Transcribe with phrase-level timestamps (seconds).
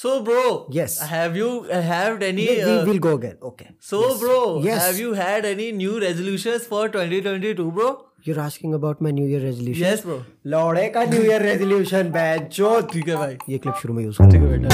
[0.00, 0.66] So, bro.
[0.70, 0.98] Yes.
[0.98, 2.44] Have you had any?
[2.48, 3.36] we, uh, we'll go again.
[3.42, 3.66] Okay.
[3.78, 4.20] so, yes.
[4.20, 4.36] bro.
[4.66, 4.86] Yes.
[4.86, 7.88] Have you had any new resolutions for 2022, bro?
[8.22, 9.84] You're asking about my New Year resolution.
[9.86, 10.16] Yes, bro.
[10.54, 14.18] लौड़े का new year resolution batch जो ठीक है भाई ये clip शुरू में use
[14.18, 14.68] कर ठीक है बेटा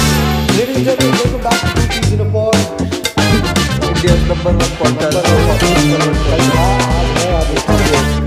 [0.58, 1.81] Ladies and gentlemen, welcome back to
[2.15, 2.22] in.
[3.88, 5.19] India's number one podcast.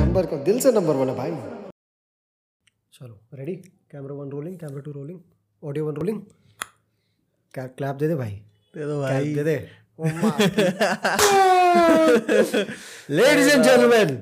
[0.02, 1.32] Number का दिल से नंबर वन है भाई
[3.00, 3.56] चलो ready
[3.96, 5.20] camera one rolling camera two rolling
[5.70, 6.22] audio one rolling
[7.58, 8.32] clap दे दे भाई।
[8.74, 9.58] दे दो भाई। दे दे।
[13.16, 14.16] लेडीज़ एंड जेंटलमैन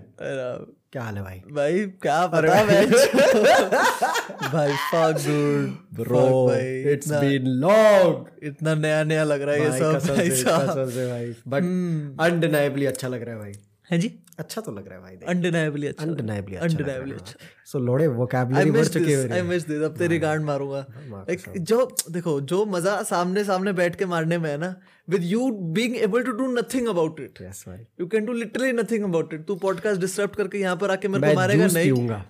[0.92, 1.38] क्या हाल है भाई?
[1.52, 2.90] भाई क्या पता मैच
[4.54, 6.54] भाई fuck dude bro
[6.92, 11.08] it's been long इतना नया नया लग रहा है ये सब भाई साहब। कसम से
[11.10, 13.54] भाई। बट अनडिनाइबली अच्छा लग रहा है भाई।
[13.92, 14.12] है जी?
[14.40, 18.10] अच्छा तो लग रहा है भाई undeniably अच्छा। अनडिनाइबली अच्छा undeniably अच्छा। सो लोड़े I
[18.10, 19.28] वोकैबुलरी बढ़ चुके.
[19.28, 20.86] I हैं। Miss अब तेरी गांड मारूँगा।
[21.30, 24.76] Like, जो देखो जो मज़ा सामने सामने बैठ के मारने में है ना
[25.10, 28.72] with you being able to do nothing about it yes भाई। You can do literally
[28.72, 32.26] nothing about it तू पॉडकास्ट डिस्टर्ब करके यहाँ पर आके मेरे को मारेगा नहीं। पीऊँगा।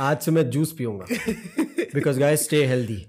[0.10, 1.06] आज से मैं जूस पीऊँगा।
[1.94, 3.06] बिकॉज़ गाइस स्टे हेल्दी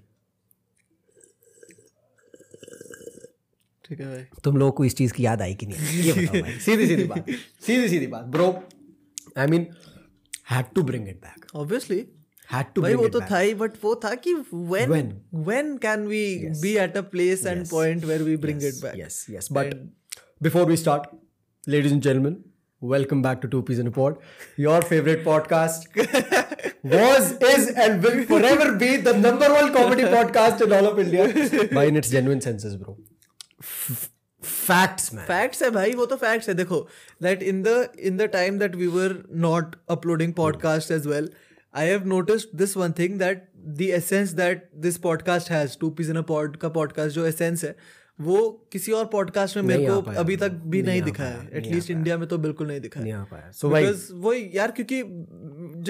[3.90, 6.42] ठीक है भाई तुम लोगों को इस चीज़ की याद आई कि नहीं ये बताओ
[6.42, 7.30] भाई सीधी सीधी बात
[7.68, 8.48] सीधी सीधी बात bro
[9.38, 9.68] I mean
[10.52, 12.06] had to bring it back obviously
[12.52, 14.34] had to भाई वो तो था ही बट वो था कि
[14.74, 15.14] when When?
[15.52, 16.26] when can we
[16.66, 19.50] be at a place and point where we bring it back Yes, yes.
[19.60, 19.74] But
[20.48, 21.10] before we start,
[21.76, 22.38] ladies and gentlemen,
[22.82, 24.18] welcome back to Two Peas in a Pod.
[24.66, 25.88] Your favorite podcast
[26.84, 31.28] was, is, and will forever be the number one comedy podcast in all of India.
[31.74, 32.98] By in its genuine senses, bro.
[33.62, 35.26] Facts, man.
[35.28, 36.88] Facts है भाई वो तो facts है। देखो
[37.24, 41.30] that in the in the time that we were not uploading podcast as well
[41.76, 46.10] I have noticed this one thing that the essence that this podcast has to piece
[46.10, 47.76] in a pod का podcast जो essence है
[48.22, 51.92] वो किसी और podcast में मेरे को अभी तक भी नहीं आ दिखा है एटलीस्ट
[51.92, 55.04] इंडिया में तो बिल्कुल नहीं दिखा नहीं है So, बिकॉज़ वो यार क्योंकि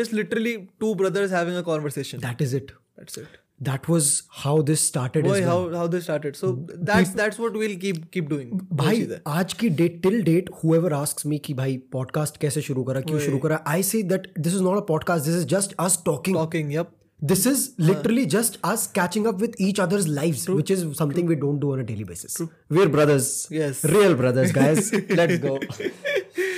[0.02, 2.72] just literally two brothers having a conversation that is it.
[3.00, 5.70] That's it that was how this started Boy, well.
[5.70, 6.36] how, how this started.
[6.36, 8.62] So that's that's what we'll keep keep doing.
[8.72, 13.02] Bhai aaj ki date till date whoever asks me ki bhai podcast kaise shuru kara
[13.02, 13.62] kyun shuru kara?
[13.66, 15.26] I say that this is not a podcast.
[15.26, 16.36] This is just us talking.
[16.36, 16.94] Talking yep.
[17.20, 20.82] This is literally uh, just us catching up with each other's lives true, which is
[20.96, 21.36] something true.
[21.36, 22.36] we don't do on a daily basis.
[22.36, 22.52] True.
[22.70, 23.48] we're brothers.
[23.50, 23.84] Yes.
[23.84, 24.94] Real brothers guys.
[25.10, 25.60] Let's go.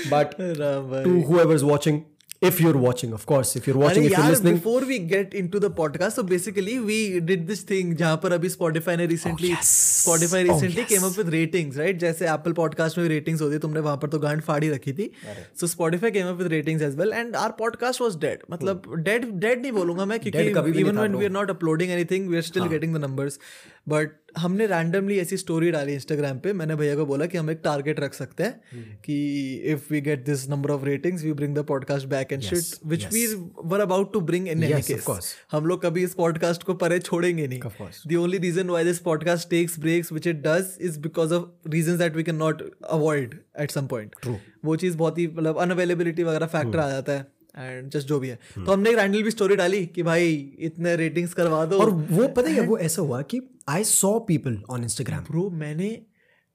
[0.10, 2.06] But to whoever's watching
[2.42, 5.60] if you're watching, of course, if you're watching, if you're listening, before we get into
[5.60, 9.62] the podcast so basically we did this thing जहाँ पर अभी Spotify ने recently yes.
[9.62, 10.90] Spotify Oh, yes.
[10.90, 14.08] Came up with ratings right जैसे Apple podcast में ratings होती है तुमने वहाँ पर
[14.08, 15.12] तो गांड फाड़ी रखी थी।
[15.60, 19.26] So Spotify came up with ratings as well and our podcast was dead मतलब डेड
[19.32, 21.20] डेड नहीं बोलूँगा मैं Dead क्योंकि भी नहीं इवन था, when bro.
[21.20, 26.40] We are not uploading anything we are still the हमने रैंडमली ऐसी स्टोरी डाली इंस्टाग्राम
[26.40, 29.18] पे। मैंने भैया को बोला कि हम एक टारगेट रख सकते हैं कि
[29.66, 33.06] if we get this number of ratings we bring the podcast back and shit which
[33.14, 33.26] we
[33.66, 37.48] were about to bring in any case हम लोग कभी इस पॉडकास्ट को परे छोड़ेंगे
[37.48, 37.60] नहीं।
[38.08, 42.00] The only reason why this podcast takes breaks which it does is because of reasons
[42.00, 42.64] that we cannot
[43.00, 43.36] avoid
[43.66, 44.38] at some point True.
[44.66, 48.30] वो चीज़ बहुत ही मतलब अनअवेलेबिलिटी वगैरह फैक्टर आ जाता है। एंड जस्ट जो भी
[48.30, 51.90] है। तो हमने एक रैंडल भी स्टोरी डाली कि भाई इतने रेटिंग्स करवा दो। और
[51.90, 55.90] वो पता है वो ऐसा हुआ कि I saw people on Instagram bro मैंने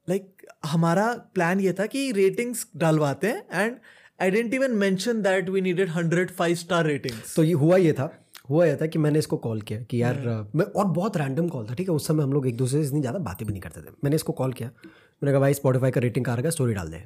[0.09, 3.77] लाइक like, हमारा प्लान ये था कि रेटिंग्स डालवाते हैं and
[4.23, 7.93] I didn't even mention that we needed hundred five star ratings तो ये हुआ ये
[7.93, 8.11] था।
[8.51, 10.57] हुआ यह था कि मैंने इसको कॉल किया कि यार yeah.
[10.57, 11.95] मैं और बहुत रैंडम कॉल था ठीक है?
[11.95, 14.17] उस समय हम लोग एक दूसरे से इतनी ज़्यादा बातें भी नहीं करते थे। मैंने
[14.17, 17.03] इसको कॉल किया। मैंने कहा भाई स्पॉटिफाई का रेटिंग कहाँ रखा स्टोरी डाल दे।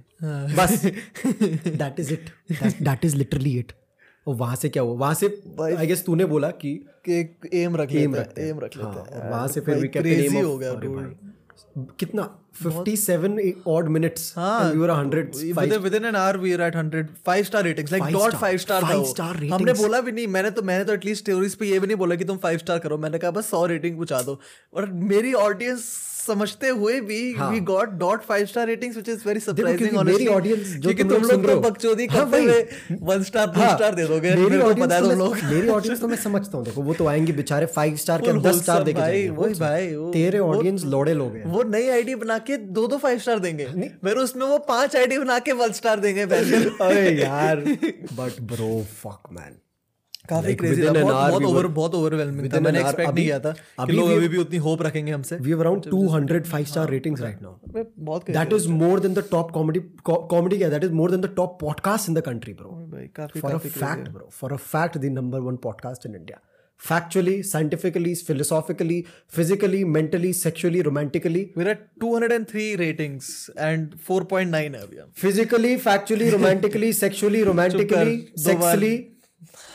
[0.57, 2.31] बस। That is it
[2.83, 3.73] that is literally it
[4.29, 4.95] और वहाँ से क्या हुआ?
[4.99, 5.27] वहाँ से
[5.79, 6.73] आई गेस तूने बोला कि
[7.09, 10.37] एक एम रख हैं हैं। एम रख हाँ, लेते हैं और वहाँ से फिर crazy
[10.37, 10.73] of- हो गया
[12.01, 12.29] कितना?
[12.63, 13.35] 57
[13.73, 17.03] odd minutes हाँ, and we were 100 within within an hour we are at 100
[17.27, 20.13] five star ratings like Five dot star, five star five वो। star हमने बोला भी
[20.13, 22.59] नहीं मैंने तो मैंने तो एटलीस्ट स्टोरीज पे ये भी नहीं बोला कि तुम फाइव
[22.59, 24.41] स्टार करो। मैंने कहा बस सौ रेटिंग पूछा दो।
[24.75, 25.83] और मेरी ऑडियंस
[26.29, 30.27] समझते हुए भी we got dot five star ratings which is very surprising क्योंकि मेरी
[30.27, 33.95] audience जो क्योंकि तुम लोग तो बकचोदी हाँ, करते। हुए वन स्टार टू हाँ, स्टार
[33.95, 36.95] दे दोगे मेरी को पता तो लोग। मेरी ऑडियंस तो मैं समझता हूँ। देखो वो
[36.95, 40.39] तो आएँगे बेचारे फाइव स्टार के Full दस स्टार देके भाई, जाएँगे। वही भाई, तेरे
[40.39, 43.69] ऑडियंस लोड़े लोग हैं। वो नई आईडी बना के दो दो फाइव स्टार देंगे।
[44.05, 47.65] मेरे उसमें वो पाँच आईडी बना के वन स्टार देंगे पहले। अरे यार
[48.21, 48.73] बट ब्रो
[49.03, 49.57] फक मैन
[50.29, 53.39] काफ़ी Like, क्रेजी within था बहुत बहुत ओवर बहुत ओवरवेलमिंग था मैंने एक्सपेक्ट नहीं किया
[53.41, 56.91] था कि लोग अभी भी उतनी होप रखेंगे हमसे we have around 200 five star
[56.91, 59.81] ratings right now अबे, बहुत crazy that is more than the top comedy
[60.11, 63.41] comedy क्या that is more than the top podcast in the country bro भाई काफ़ी
[63.41, 66.41] फॉर अ काफ़ी fact bro for a fact the number one podcast in India
[66.81, 74.97] factually scientifically philosophically physically mentally sexually romantically we're at 203 ratings and 4.9 है अभी
[74.97, 78.93] हम physically factually romantically sexually romantically दो बार- sexually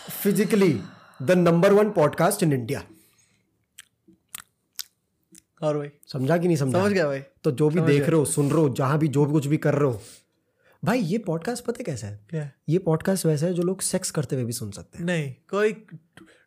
[0.09, 0.81] physically
[1.19, 2.81] the number one podcast in india.
[5.61, 6.79] और भाई। समझा कि नहीं समझा?
[6.79, 9.25] समझ गया भाई। तो जो भी देख रहे हो सुन रहे हो जहाँ भी जो
[9.25, 10.01] भी कुछ भी कर रहे हो।
[10.83, 12.19] भाई ये पॉडकास्ट पता कैसा है?
[12.29, 15.33] क्या ये पॉडकास्ट वैसा है जो लोग सेक्स करते हुए भी सुन सकते हैं। नहीं
[15.49, 15.71] कोई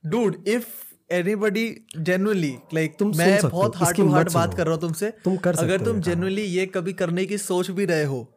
[0.07, 0.67] dude if
[1.11, 5.37] anybody genuinely like तुम मैं बहुत हार्ड टू हार्ट बात कर रहा हूँ तुमसे। तुम
[5.37, 8.36] कर अगर तुम ये जेन्युइनली ये कभी करने की सोच भी रहे हो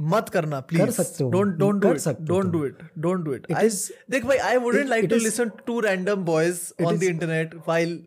[0.00, 3.52] मत करना प्लीज़ सकते हो, डोंट डोंट डू हो don't do it don't do it
[3.52, 3.68] I
[4.10, 7.98] देख भाई I wouldn't like to listen to random boys on the internet while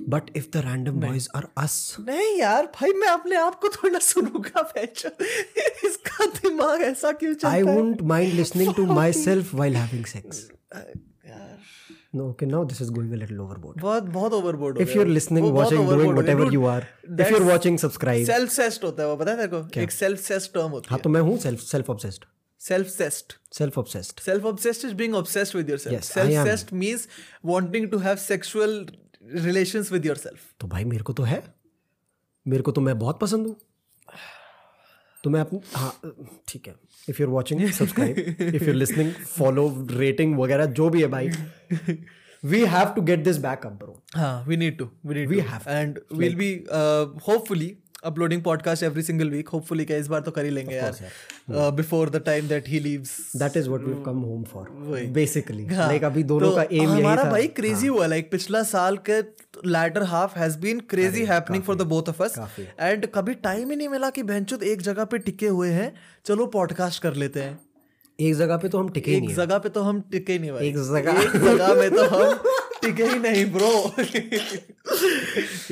[0.00, 3.98] but if the random boys are us नहीं। यार भाई मैं अपने आप को थोड़ा
[3.98, 5.10] सुनूँगा बेचो
[5.88, 7.62] इसका दिमाग ऐसा क्यों चलता है?
[7.64, 10.46] won't mind listening to myself while having sex.
[12.12, 13.80] No, okay, now this is going a little overboard.
[13.80, 16.82] बहुत बहुत overboard If you're listening, watching, doing whatever you are,
[17.24, 18.24] if you're watching, subscribe.
[18.26, 20.98] Self obsessed होता है वो पता है तेरे को एक सेल्फ सेस्ट टर्म होती हाँ
[20.98, 22.24] है तो मैं हूँ self self obsessed.
[22.60, 24.22] Self obsessed Self obsessed.
[24.28, 27.06] self obsessed is being obsessed with yourself Yes, self obsessed means
[27.52, 28.74] wanting to have sexual
[29.46, 31.42] relations with yourself तो भाई मेरे को तो है
[32.46, 33.56] मेरे को तो मैं बहुत पसंद हूँ
[35.24, 36.12] तो मैं अपनी हाँ
[36.48, 36.74] ठीक है।
[37.08, 38.18] If you're watching subscribe
[38.54, 41.28] if you're listening follow rating वगैरह जो भी है भाई।
[42.42, 45.42] We have to get this back up bro हाँ we need to we need We
[45.42, 45.50] to.
[45.50, 47.76] have and we'll be uh, hopefully
[48.08, 49.48] uploading podcast every single week.
[49.52, 52.80] Hopefully क्या इस बार तो कर ही लेंगे यार। uh, before the time that he
[52.84, 53.14] leaves.
[53.36, 56.62] That is what we come home for वही। Basically हाँ, like अभी दोनों तो का
[56.62, 59.20] एम यही हमारा था। हाँ। भाई क्रेजी हुआ लाइक पिछला साल के
[59.66, 62.38] latter half has been crazy happening for the both of us
[62.80, 65.92] and कभी टाइम ही नहीं मिला कि भैंचुद एक जगह पे टिके हुए हैं।
[66.24, 67.58] चलो पॉडकास्ट कर लेते हैं।
[68.20, 70.68] एक जगह पे तो हम टिके एक नहीं जगह पे तो हम टिके नहीं भाई।
[70.68, 72.38] एक जगह- एक जगह में तो हम
[72.82, 74.02] टिके ही नहीं ब्रो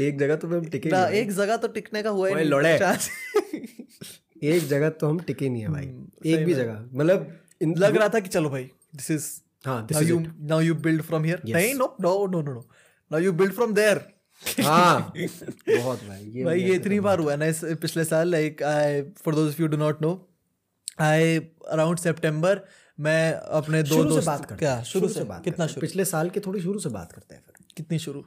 [0.02, 2.74] एक जगह तो हम टिके ना नहीं एक जगह तो टिकने का हुआ ही लोड़े।
[4.44, 5.84] एक जगह तो हम टिके नहीं है भाई।
[6.26, 8.64] एक भी जगह। मतलब हम्म, लग रहा था कि चलो भाई
[8.96, 9.26] दिस इज़
[9.66, 10.18] हाँ this you
[10.50, 12.62] now you build from here नहीं no no no no
[13.10, 14.00] now you build from there.
[14.60, 19.34] हाँ बहुत भाई ये भाई ये इतनी बार हुआ ना पिछले साल like I for
[19.34, 20.10] those you do not know
[21.00, 21.38] I
[21.68, 22.60] around सितंबर
[23.00, 25.80] मैं अपने दो शुरू से दोस्त बात करते क्या शुरू से बात कितना शुरू?
[25.80, 28.24] पिछले साल के थोड़ी शुरू से बात करते हैं फिर। कितनी शुरू?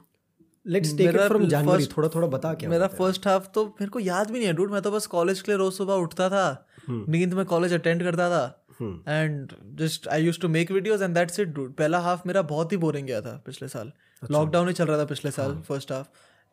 [0.66, 4.00] लेट्स टेक इट फ्रॉम जनवरी थोड़ा थोड़ा बता क्या मेरा फ़र्स्ट हाफ़ तो मेरे को
[4.00, 6.66] याद भी नहीं है डूड मैं तो बस कॉलेज के लिए रोज सुबह उठता था।
[6.88, 8.66] हम्म। नींद में कॉलेज अटेंड करता था।
[9.08, 12.72] And just I use to make videos and that's it dude पहला हाफ़ मेरा बहुत
[12.72, 13.92] ही बोरिंग गया था पिछले साल।
[14.22, 16.06] लॉकडाउन ही चल रहा था पिछले साल हाँ। First half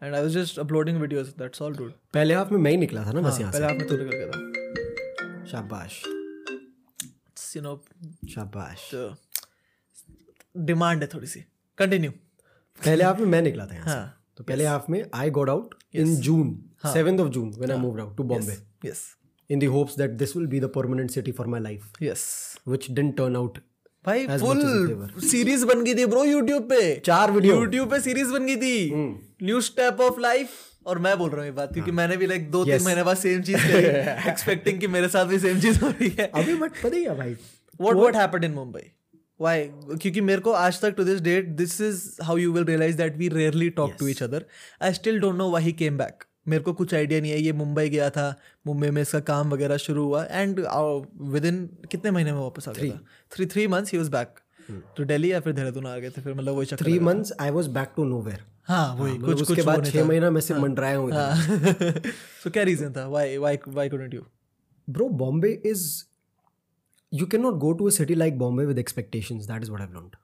[0.04, 3.06] and I was just uploading videos that's all dude पहले हाफ़ में मैं ही निकला
[3.06, 6.02] था ना बस यहाँ पहले हाफ़ में तो निकल गया था। शाबाश।
[7.56, 7.76] यू नो
[8.30, 8.90] शाबाश।
[10.56, 11.44] डिमांड है थोड़ी सी।
[11.78, 12.12] कंटिन्यू
[12.80, 15.50] पहले हाफ़ में मैं निकला था यहाँ हाँ। से तो पहले हाफ़ में I got
[15.50, 16.58] out in June
[16.94, 18.58] seventh of June when I moved out to Bombay
[18.90, 19.06] yes
[19.50, 21.84] in the hopes that this will be the permanent city for my life.
[22.04, 22.24] Yes
[22.72, 23.60] which didn't turn out
[24.08, 24.60] भाई full
[25.22, 28.76] series बन गई थी bro YouTube पे। चार video YouTube पे series बन गई थी।
[29.44, 30.50] न्यू स्टेप ऑफ़ लाइफ
[30.86, 33.18] और मैं बोल रहा हूँ ये बात क्योंकि मैंने भी लाइक दो तीन महीने बाद
[33.18, 33.66] सेम चीज़
[34.30, 37.18] एक्सपेक्टिंग कि मेरे साथ भी सेम चीज़ हो रही है। अभी बट पता ही है
[37.18, 37.36] भाई।
[37.82, 38.92] What what happened in Mumbai
[39.40, 39.58] Why?
[40.02, 43.18] क्योंकि मेरे को आज तक to this date this is how you will realise that
[43.18, 44.46] we rarely talk to each other
[44.82, 47.54] I still don't know why he came back मेरे को कुछ आइडिया नहीं है ये
[47.54, 48.36] मुंबई गया था
[48.68, 50.60] मुंबई में इसका काम वगैरह शुरू हुआ एंड
[51.22, 53.00] विद इन कितने महीने में वापस आ गया
[53.32, 54.40] थ्री थ्री मंथ्स ही वॉज़ बैक
[54.72, 57.70] तो दिल्ली या फिर देहरादून आ गए थे फिर मतलब वही three months I was
[57.70, 58.32] back to no
[58.64, 61.36] हाँ वही कुछ उसके बाद छह महीना मैं सिर्फ़ मंडराया हूँ हाँ।
[62.44, 63.08] सो क्या रीजन था?
[63.08, 64.22] Why why couldn't you
[64.90, 66.04] bro Bombay is
[67.14, 69.94] you can not go to a city like Bombay with expectations that is what I
[69.94, 70.16] learned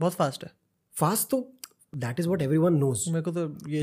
[0.00, 0.50] बहुत फास्ट है।
[0.92, 1.57] फास्ट तो
[1.92, 3.04] that is what everyone knows.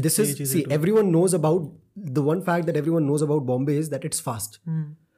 [0.02, 3.90] this is see everyone knows about the one fact that everyone knows about Bombay is
[3.90, 4.60] that it's fast.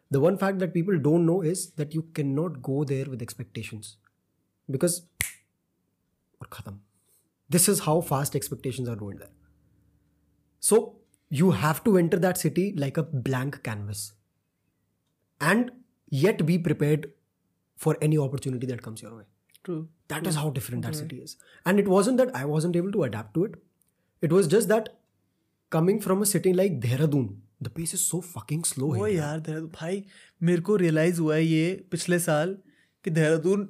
[0.10, 3.98] The one fact that people don't know is that you cannot go there with expectations
[4.72, 5.02] because
[6.42, 6.80] or khatam.
[7.50, 9.30] This is how fast expectations are ruined there.
[10.60, 10.96] So
[11.30, 14.14] you have to enter that city like a blank canvas
[15.42, 15.72] and
[16.10, 17.12] yet be prepared
[17.76, 19.24] for any opportunity that comes your way.
[19.64, 19.88] True.
[20.08, 21.38] That is how different that city is.
[21.66, 23.56] And it wasn't that I wasn't able to adapt to it.
[24.22, 24.90] It was just that
[25.70, 29.40] coming from a city like Dehradun, the pace is so fucking slow oh yaar यार
[29.40, 30.04] देहरादून भाई
[30.44, 32.58] मेरे को realise हुआ है ये पिछले साल
[33.04, 33.64] कि देहरादून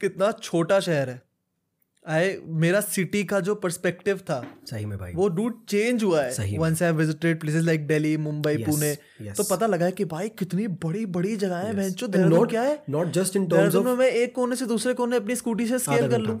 [0.00, 1.22] कितना छोटा शहर है
[2.08, 6.32] आई मेरा सिटी का जो पर्सपेक्टिव था सही में भाई। वो डूड चेंज हुआ है।
[6.32, 8.94] सही once I visited places like Delhi Mumbai Pune
[9.30, 12.50] तो पता लगा है कि भाई कितनी बड़ी बड़ी जगह है yes.
[12.50, 12.82] क्या है?
[12.90, 16.08] Not just in terms of में एक कोने से दूसरे कोने अपनी स्कूटी से स्केल
[16.08, 16.40] कर लूँ।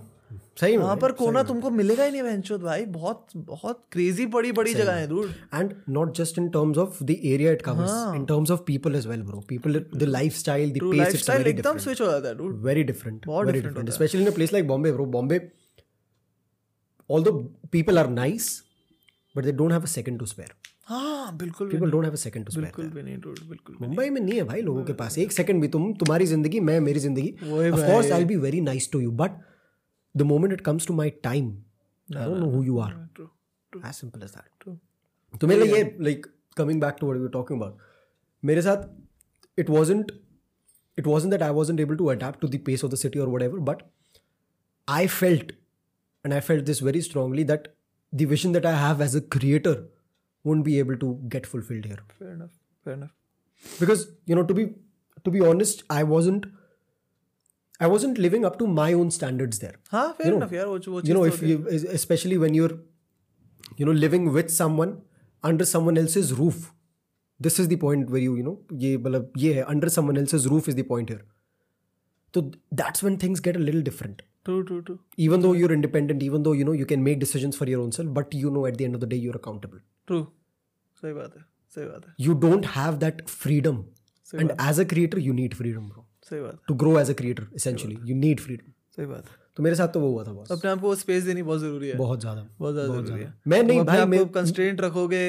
[0.56, 4.74] सही वहाँ पर कोना तुमको मिलेगा ही नहीं भैंसोद भाई। बहुत बहुत क्रेजी बड़ी बड़ी
[4.74, 8.50] जगह है दूर। And not just in terms of the area it covers in terms
[8.50, 10.70] of people is well bro people the life style
[11.46, 12.34] एकदम स्विच हो जाता है
[12.64, 15.40] very different very different specially in place like Bombay Bombay
[17.10, 17.28] all the
[17.72, 18.62] people are nice
[19.34, 20.54] but they don't have second to spare
[21.34, 21.90] बिल्कुल बिल्कुल
[24.10, 27.00] में नहीं है भाई लोगों के पास। एक सेकंड भी तुम तुम्हारी ज़िंदगी मैं मेरी
[27.00, 29.30] ज़िंदगी। Very nice to you but
[30.15, 31.51] the moment it comes to my time
[32.09, 33.27] i don't know who you are true
[33.89, 34.75] as simple as that true
[35.33, 36.25] तो मेरे लिए ये like
[36.57, 37.77] coming back to what we talking about
[38.43, 40.11] मेरे साथ it wasn't
[40.97, 43.29] it wasn't that I wasn't able to adapt to the pace of the city और
[43.29, 43.83] whatever but
[44.87, 45.51] I felt
[46.25, 47.67] and I felt this very strongly that
[48.13, 49.81] the vision that I have as a creator
[50.45, 52.51] won't be able to get fulfilled here fair enough
[52.85, 54.63] fair enough because you know to be
[55.25, 56.47] to be honest i wasn't
[57.85, 61.01] i wasn't living up to my own standards there हाँ fair enough यार वो वो
[61.09, 61.57] you know if you
[61.99, 62.73] especially when you're
[63.81, 64.95] you know living with someone
[65.49, 66.65] under someone else's roof
[67.45, 70.49] this is the point where you you know ये मतलब ये है under someone else's
[70.55, 71.23] roof is the point here
[72.35, 72.43] so
[72.81, 76.45] that's when things get a little different true true true even though you're independent even
[76.45, 78.77] though you know you can make decisions for your own self but you know at
[78.81, 80.21] the end of the day you're accountable true
[81.01, 81.43] सही बात है
[81.75, 83.83] सही बात है you don't have that freedom
[84.43, 87.44] and as a creator you need freedom bro सही बात। To grow as a creator
[87.60, 87.98] essentially.
[88.10, 88.72] you need freedom.
[88.96, 89.24] सही बात।
[89.56, 91.88] तो मेरे साथ तो वो हुआ था बॉस अपने आप को स्पेस देनी बहुत ज़रूरी
[91.88, 95.22] है। बहुत ज़्यादा। बहुत ज़्यादा ज़रूरी है। मैं नहीं भाई मैं कंस्ट्रेंट रखोगे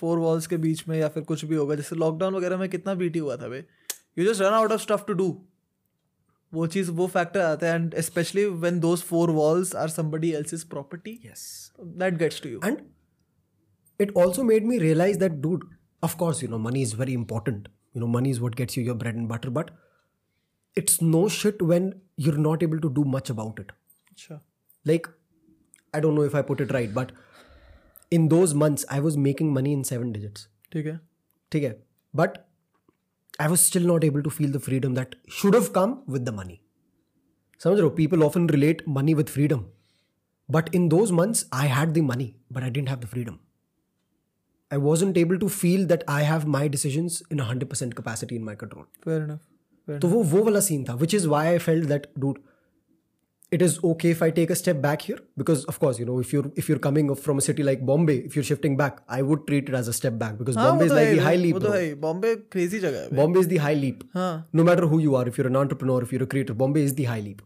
[0.00, 2.94] फोर वॉल्स के बीच में या फिर कुछ भी होगा। जैसे लॉकडाउन वगैरह में कितना
[3.02, 3.64] बीटी हुआ था बे
[4.18, 5.28] you just run out of stuff to do
[6.52, 10.64] वो चीज़ वो फैक्टर आता है। And specially when those four walls are somebody else's
[10.70, 11.42] property yes.
[11.98, 12.78] That gets to you and
[14.00, 15.64] it also made me realize that dude
[16.02, 17.66] of course you know money is very important.
[17.94, 19.72] You know money is what gets you your bread and butter but
[20.76, 23.72] it's no shit when you're not able to do much about it.
[24.16, 24.40] Sure.
[24.84, 25.08] Like,
[25.92, 27.12] I don't know if I put it right, but
[28.10, 30.48] in those months, I was making money in seven digits.
[30.74, 30.98] Okay.
[31.54, 31.74] Okay.
[32.14, 32.46] But
[33.38, 36.32] I was still not able to feel the freedom that should have come with the
[36.32, 36.62] money.
[37.58, 39.68] Samajro, people often relate money with freedom.
[40.48, 43.40] But in those months, I had the money, but I didn't have the freedom.
[44.70, 48.54] I wasn't able to feel that I have my decisions in 100% capacity in my
[48.54, 48.86] control.
[49.04, 49.40] Fair enough.
[50.01, 52.43] तो वो वो वाला scene था which is why i felt that dude
[53.51, 56.15] it is okay if i take a step back here because of course you know
[56.23, 59.19] if you're if you're coming from a city like bombay if you're shifting back i
[59.27, 61.61] would treat it as a step back because bombay is like the high leap हाँ,
[61.61, 61.81] वो तो bro.
[61.81, 64.31] है Bombay crazy जगह है bombay is the high leap हाँ
[64.61, 66.97] no matter who you are if you're an entrepreneur if you're a creator bombay is
[67.01, 67.45] the high leap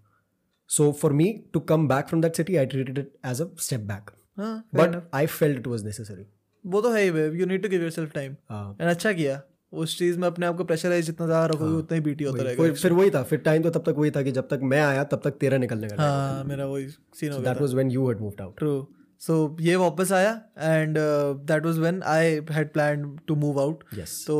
[0.78, 3.88] so for me to come back from that city i treated it as a step
[3.94, 6.30] back हाँ but i felt it was necessary
[6.66, 9.42] वो तो है ही you need to give yourself time हाँ and अच्छा किया
[9.83, 12.73] उस चीज़ में अपने आप को प्रेशराइज जितना ज़्यादा रखोगे उतना ही बीटी होता रहेगा।
[12.73, 15.05] फिर वही था फिर टाइम तो तब तक वही था कि जब तक मैं आया
[15.05, 18.09] तब तक तेरा निकलने का हाँ मेरा वही सीन हो गया that was when you
[18.09, 18.87] had moved out true
[19.21, 23.85] so ये वापस आया and that was when I had plan to move out
[24.27, 24.37] तो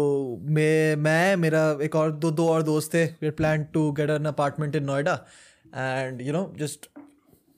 [0.51, 4.25] मैं मैं मेरा एक और दो दो और दोस्त थे। We plan to get an
[4.27, 5.15] apartment in Noida
[5.77, 6.89] and you know just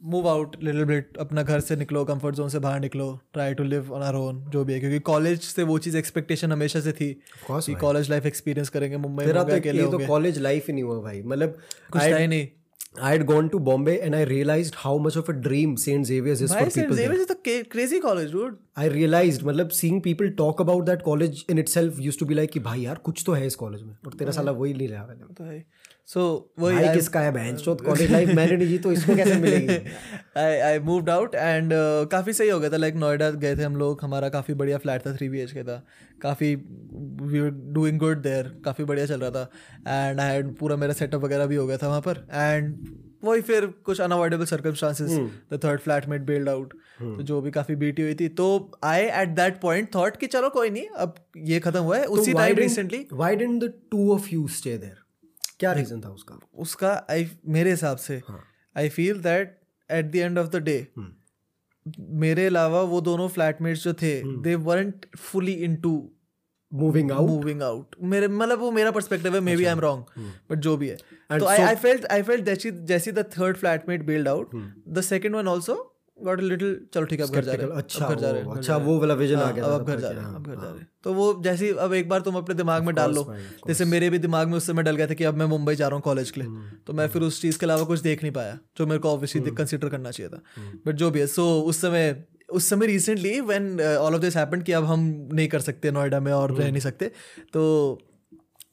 [0.01, 3.65] move out little bit अपना घर से निकलो कंफर्ट जोन से बाहर निकलो try to
[3.65, 6.93] live on our own जो भी है क्योंकि कॉलेज से वो चीज़ एक्सपेक्टेशन हमेशा से
[6.93, 7.13] थी
[7.49, 10.85] कि कॉलेज लाइफ एक्सपीरियंस करेंगे मुंबई में तेरा तो ये तो कॉलेज लाइफ ही नहीं
[10.85, 11.59] हुआ भाई मतलब
[11.93, 12.47] कुछ ही नहीं
[12.99, 16.07] I had gone to Bombay and I realized how much of a dream St.
[16.07, 16.97] Xavier's is for भाई people.
[16.97, 17.09] there.
[17.09, 21.43] Saint is the crazy college dude I realized मतलब seeing people talk about that college
[21.55, 23.95] in itself used to be like कि भाई यार कुछ तो है इस college में
[24.07, 25.65] और तेरा साला वही नहीं रहा मैंने तो है
[26.09, 26.25] सो
[26.59, 27.57] वही भाई किसका है बहन?
[27.57, 29.77] चोत कॉलेज लाइफ मैंने नहीं जी तो इसको कैसे मिलेगी?
[30.39, 31.73] I I moved out and
[32.11, 35.07] काफ़ी सही हो गया था लाइक नोएडा गए थे हम लोग हमारा काफ़ी बढ़िया फ्लैट
[35.07, 35.83] था थ्री बी एच के था।
[36.23, 40.77] काफ़ी we were doing good there काफ़ी बढ़िया चल रहा था। एंड आई हैड पूरा
[40.77, 42.77] मेरा सेटअप वगैरह भी हो गया था वहाँ पर। एंड
[43.25, 45.11] वही फिर कुछ unavoidable circumstances
[45.53, 49.35] the third flatmate bailed out तो जो भी काफ़ी बीटी हुई थी। तो I at
[49.37, 51.15] that point thought कि चलो कोई नहीं अब
[51.47, 55.01] ये खत्म हुआ है उसी time recently why didn't the two of you stay there?
[55.59, 56.39] क्या रीजन था उसका?
[56.55, 58.23] उसका आई मेरे हिसाब से
[58.77, 59.61] I feel that
[59.91, 60.89] at the end of the day
[62.01, 66.11] मेरे अलावा वो दोनों फ्लैटमेट्स जो थे they weren't fully into
[66.73, 70.05] moving out moving out मेरे मतलब वो मेरा पर्सपेक्टिव है maybe I am wrong
[70.51, 70.97] but जो भी है।
[71.39, 74.51] तो I I felt I felt जैसी जैसी the third flatmate bailed out
[74.89, 78.09] the second one also got little चलो ठीक है अब घर जा रहे हैं। अच्छा
[78.09, 80.09] घर जा रहे हैं। अच्छा वो वाला विजन आ गया अब था अब घर जा
[80.09, 82.21] रहे हैं हाँ, अब घर जा हाँ। रहे हैं। तो वो जैसी अब एक बार
[82.21, 83.25] तुम अपने दिमाग में डाल। लो
[83.67, 85.89] जैसे मेरे भी दिमाग में उस समय डल गया था कि अब मैं मुंबई जा
[85.89, 88.23] रहा हूँ कॉलेज के लिए। हम्म। तो मैं फिर उस चीज़ के अलावा कुछ देख
[88.23, 91.27] नहीं पाया जो मेरे को ऑब्वियसली कंसिडर करना चाहिए था। हम्म। बट जो भी है
[91.27, 95.01] सो उस समय उस समय recently when all of this happened कि अब हम
[95.33, 97.11] नहीं कर सकते नोएडा में और हम्म। रह नहीं सकते
[97.53, 97.63] तो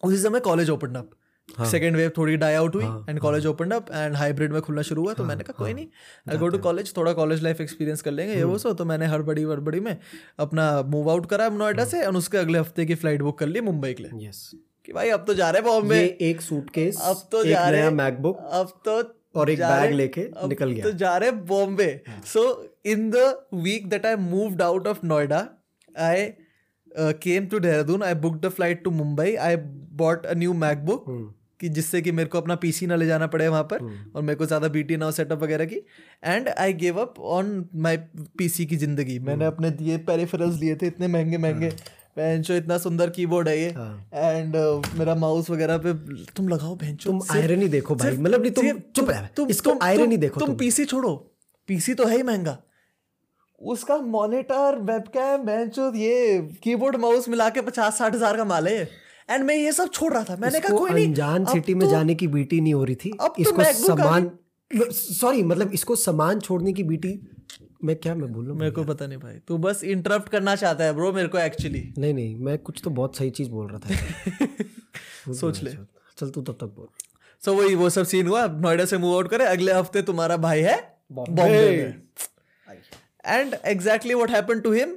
[0.03, 1.09] उसी समय college open up
[1.49, 5.03] second wave थोड़ी डाई आउट हुई and college open up and hybrid में खुलना शुरू
[5.03, 5.87] हुआ तो मैंने कहा कोई नहीं
[6.29, 9.05] आई गो टू कॉलेज थोड़ा कॉलेज लाइफ एक्सपीरियंस कर लेंगे ये वो सो। तो मैंने
[9.05, 9.97] हड़बड़ी वड़बड़ी में
[10.39, 13.61] अपना मूव आउट करा नोएडा से और उसके अगले हफ़्ते की फ़्लाइट बुक कर ली
[13.61, 14.49] मुंबई के लिए। यस
[14.85, 17.91] कि भाई अब तो जा रहे हैं बॉम्बे एक सूटकेस अब तो जा रहे हैं
[17.93, 19.01] मैकबुक अब तो
[19.39, 21.89] और एक बैग लेके निकल गया। तो जा रहे Bombay
[22.25, 22.41] so
[22.85, 23.17] in the
[23.63, 25.47] week that I moved out of Noida
[25.95, 26.25] I
[26.97, 29.55] came to Dehradun I book the flight to Mumbai I
[29.95, 31.05] bought a new MacBook.
[31.59, 34.15] कि जिससे कि मेरे को अपना पीसी ना ले जाना पड़े वहाँ पर hmm.
[34.15, 35.75] और मेरे को ज़्यादा बीटी ना हो सेटअप वगैरह की।
[36.23, 37.97] And I give up on my
[38.37, 39.27] PC की ज़िंदगी। Hmm.
[39.27, 41.69] मैंने अपने ये पेरिफेरल्स लिए थे इतने महँगे महँगे।
[42.17, 45.93] बेंचो इतना सुंदर कीबोर्ड है ये। एंड uh, मेरा माउस वगैरह पे
[46.35, 50.39] तुम लगाओ बेंचो तुम आयरनी देखो भाई। मतलब नहीं तुम चुप रह। इसको आयरनी देखो
[50.39, 51.15] तुम पीसी छोड़ो।
[51.69, 52.57] पीसी तो है ही महँगा।
[53.63, 58.89] उसका मॉनिटर वेबकैम बेंचो ये कीबोर्ड माउस मिला के पचास साठ हज़ार का माल है।
[59.29, 61.91] एंड मैं ये सब छोड़ रहा था। मैंने कहा कोई नहीं अनजान सिटी में तो-
[61.91, 64.31] जाने की बीटी नहीं हो रही थी। अब तो इसको सामान
[64.91, 67.27] सॉरी मतलब इसको सामान छोड़ने की बीटी
[67.83, 70.83] मैं क्या मैं बोल रहा मेरे को पता नहीं भाई। तू बस इंटरप्ट करना चाहता
[70.83, 73.79] है ब्रो मेरे को एक्चुअली नहीं नहीं मैं कुछ तो बहुत सही चीज़ बोल रहा
[73.79, 75.71] था। सोच ले।
[76.17, 76.87] चल तू तब तक बोल।
[77.45, 80.61] सो वही वो सब सीन हुआ। नोएडा से मूव आउट करे। अगले हफ़्ते तुम्हारा भाई
[80.61, 82.03] है Bombay
[83.25, 84.95] and exactly what happened to him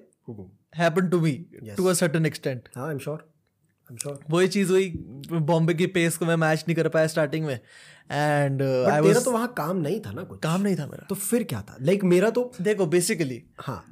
[0.76, 1.32] happened to me
[1.76, 4.88] to a certain extent हाँ I am sure I am sure वही चीज़ हुई
[5.32, 9.24] बॉम्बे की पेस को मैं मैच नहीं कर पाया स्टार्टिंग में। एंड आई तेरा वाज
[9.24, 11.76] तो वहाँ काम नहीं था ना कुछ। काम नहीं था मेरा। तो फिर क्या था?
[11.80, 13.84] लाइक like, मेरा तो देखो बेसिकली हाँ।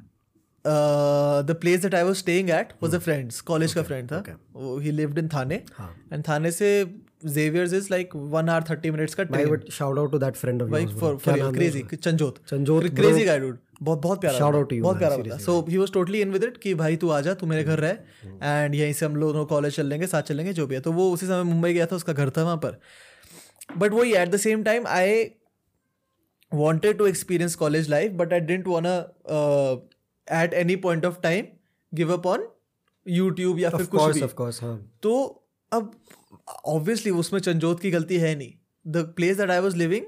[0.65, 4.23] The place that I was staying at was a friend's college का फ्रेंड था
[4.81, 6.69] ही लिव्ड इन थाने हाँ। एंड थाने से
[7.25, 10.71] Xavier's is like one hour thirty minutes का but shout out to that friend of
[10.71, 11.83] like for for real, crazy.
[11.95, 13.57] Chanjot Chanjot, crazy guy dude.
[13.81, 15.77] बहुत बहुत प्यारा बंदा, you, बहुत प्यारा बंदा so he.
[15.77, 17.97] Was totally in with it कि भाई तू आजा तू मेरे घर रह।
[18.43, 21.11] एंड यहीं से हम लोग कॉलेज चल लेंगे साथ चलेंगे जो भी है। तो वो
[21.13, 22.79] उसी समय मुंबई गया था उसका घर था वहाँ पर।
[23.77, 25.25] बट वही at the same time I
[26.99, 28.91] to experience college life but i didn't wanna
[29.37, 29.75] uh,
[30.27, 31.47] at any point of time
[31.93, 32.43] give up on
[33.05, 35.13] YouTube या फिर ऑफ़ कुछ भी। ऑफ़ कोर्स हाँ। तो
[35.71, 35.91] अब
[36.65, 38.53] ऑब्वियसली उसमें चंजोत की गलती है नहीं।
[38.85, 40.05] The place that I was living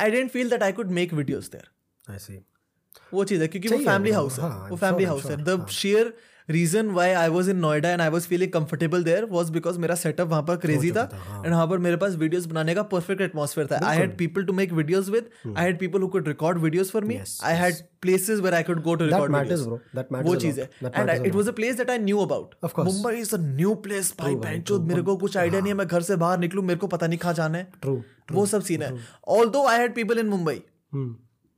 [0.00, 2.40] I didn't feel that I could make videos there ऐसे
[3.12, 6.12] वो चीज़ है क्योंकि वो फैमिली हाउस है हाँ, वो फैमिली हाउस है। The sheer
[6.48, 9.94] reason why I was in Noida and I was feeling comfortable there was because मेरा
[9.94, 13.20] सेटअप वहाँ पर क्रेजी था हाँ। एंड वहाँ पर मेरे पास वीडियोस बनाने का परफेक्ट
[13.22, 16.58] एटमॉस्फेयर था। I had people to make videos with I had people who could record
[16.58, 20.70] videos for me I had places where I could go to record वो चीज़ है।
[20.84, 24.34] And it was a place that I knew about Mumbai is a new place भाई
[24.36, 27.06] बेंचो मेरे को कुछ idea नहीं है मैं घर से बाहर निकलूं मेरे को पता
[27.06, 27.68] नहीं कहाँ जाना है।
[28.32, 28.92] वो सब सीन है।
[29.50, 30.62] Although I had people in Mumbai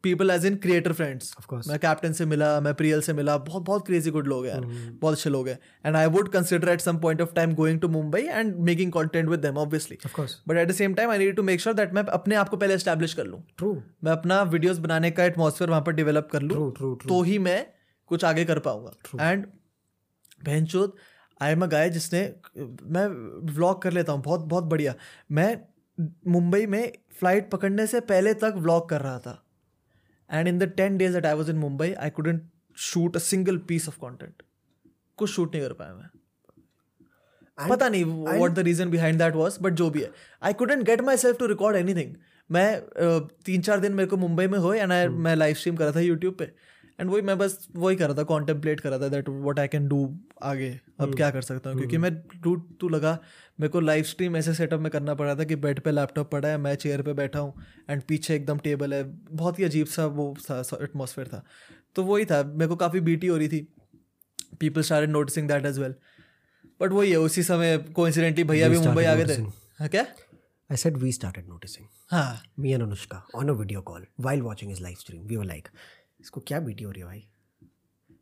[0.02, 1.34] people as in creator friends
[1.68, 4.64] मैं कैप्टन से मिला मैं प्रियल से मिला बहुत बहुत क्रेजी गुड लोग हैं यार
[4.64, 7.80] हम्म। बहुत अच्छे लोग हैं। And I would consider at some point of time going
[7.80, 11.36] to Mumbai and making content with them obviously but at the same time I need
[11.36, 13.72] to make sure that मैं अपने आप को पहले एस्टैब्लिश कर लूँ। ट्रू
[14.04, 16.70] मैं अपना videos बनाने का एटमॉस्फेयर वहाँ पर डेवलप कर लूँ
[17.06, 17.64] तो ही मैं
[18.10, 19.46] कुछ आगे कर पाऊँगा। एंड
[20.40, 20.94] बहनचोद
[21.40, 22.20] आई एम अ गाय जिसने
[22.56, 23.06] मैं
[23.52, 24.94] व्लॉग कर लेता हूँ बहुत बहुत बढ़िया।
[25.32, 25.56] मैं
[26.28, 29.42] मुंबई में फ़्लाइट पकड़ने से पहले तक व्लॉग कर रहा था।
[30.32, 32.42] And in the ten days at I was in Mumbai I couldn't
[32.76, 34.42] shoot a single piece of content
[35.18, 36.08] कुछ शूट नहीं कर पाया मैं।
[37.58, 38.04] पता नहीं
[38.38, 40.10] what the reason behind that was but जो भी है।
[40.42, 42.14] I couldn't get myself to record anything
[42.50, 45.76] मैं uh, तीन चार दिन मेरे को मुंबई में हुए एंड आई मैं लाइव स्ट्रीम
[45.76, 46.50] करा था यूट्यूब पे।
[47.00, 49.68] एंड वही मैं बस वही कर रहा था कॉन्टेम्पलेट कर रहा था that what I
[49.68, 49.98] can do
[50.42, 50.68] आगे
[51.00, 51.78] अब क्या कर सकता हूँ?
[51.78, 53.18] क्योंकि मैं टू टू लगा
[53.60, 56.48] मेरे को लाइव स्ट्रीम ऐसे सेटअप में करना पड़ा था कि बेड पे लैपटॉप पड़ा
[56.48, 57.54] है मैं चेयर पे बैठा हूँ
[57.90, 59.02] एंड पीछे एकदम टेबल है।
[59.32, 61.44] बहुत ही अजीब सा वो था एटमोसफेयर था।
[61.94, 63.66] तो वही था मेरे को काफ़ी बीटी हो रही थी।
[64.60, 65.94] People started noticing that as well
[66.80, 69.40] but वही है उसी समय कोइंसिडेंटली भैया भी मुंबई आ गए थे।
[69.78, 70.06] हाँ क्या?
[70.70, 71.86] I said we started noticing.
[72.10, 75.26] हाँ। Me and Anushka on a video call while watching his live stream.
[75.30, 75.68] We were like,
[76.22, 77.26] इसको क्या बीटी हो रही है भाई?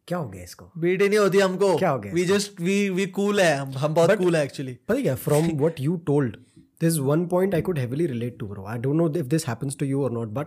[0.08, 0.70] क्या हो गया इसको?
[0.78, 3.94] बीटी नहीं होती हमको। क्या हो गया we just we we cool है हम। हम
[3.94, 5.14] बहुत कूल है एक्चुअली पता क्या?
[5.14, 6.36] From what you told
[6.80, 9.76] this one point I could heavily relate to bro I don't know if this happens
[9.78, 10.46] to you और नॉट बट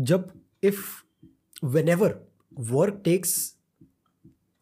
[0.00, 0.30] जब
[0.62, 0.80] if
[1.64, 1.94] when
[2.58, 3.56] work takes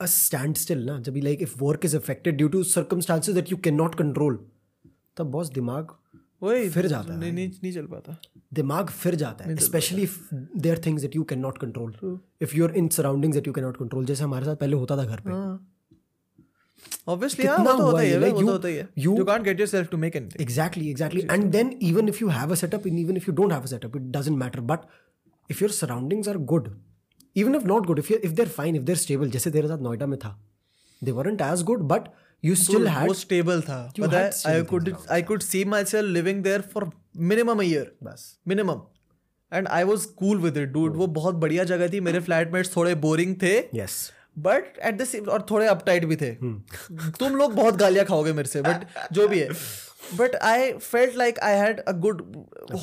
[0.02, 3.74] a standstill ना जब like if work is affected due to circumstances that you can
[3.74, 4.46] not control
[5.16, 5.86] तब boss दिमाग
[6.42, 8.16] वही फिर जाता नहीं, नहीं नहीं चल पाता।
[8.54, 12.76] दिमाग फिर जाता है specially there things that you can not control if you are
[12.76, 15.30] in surroundings that you can not control जैसे हमारे साथ पहले होता था घर पे।
[15.30, 15.70] हाँ।
[17.08, 21.22] ऑब्वियसली हाँ होता होता है you you can't get yourself to make anything exactly exactly
[21.30, 23.66] and then even if you have a setup and even if you don't have a
[23.66, 24.86] setup it doesn't matter but
[25.50, 26.68] if your surroundings are good
[27.36, 29.68] even if not good if if they are fine if they are stable जैसे तेरे
[29.68, 30.38] साथ नोएडा में था
[31.02, 32.08] they weren't as good but
[32.44, 36.42] You still had वो stable था पता है I could I could see myself living
[36.42, 36.90] there for
[37.30, 38.82] minimum a year बस minimum
[39.52, 42.94] and I was cool with it dude वो बहुत बढ़िया जगह थी मेरे फ्लैटमेट्स थोड़े
[43.06, 43.96] बोरिंग थे yes
[44.38, 47.18] but at the same और थोड़े अपटाइट भी थे hmm.
[47.18, 49.48] तुम लोग बहुत गालियाँ खाओगे मेरे से बट जो भी है
[50.14, 52.20] but I felt like I had a good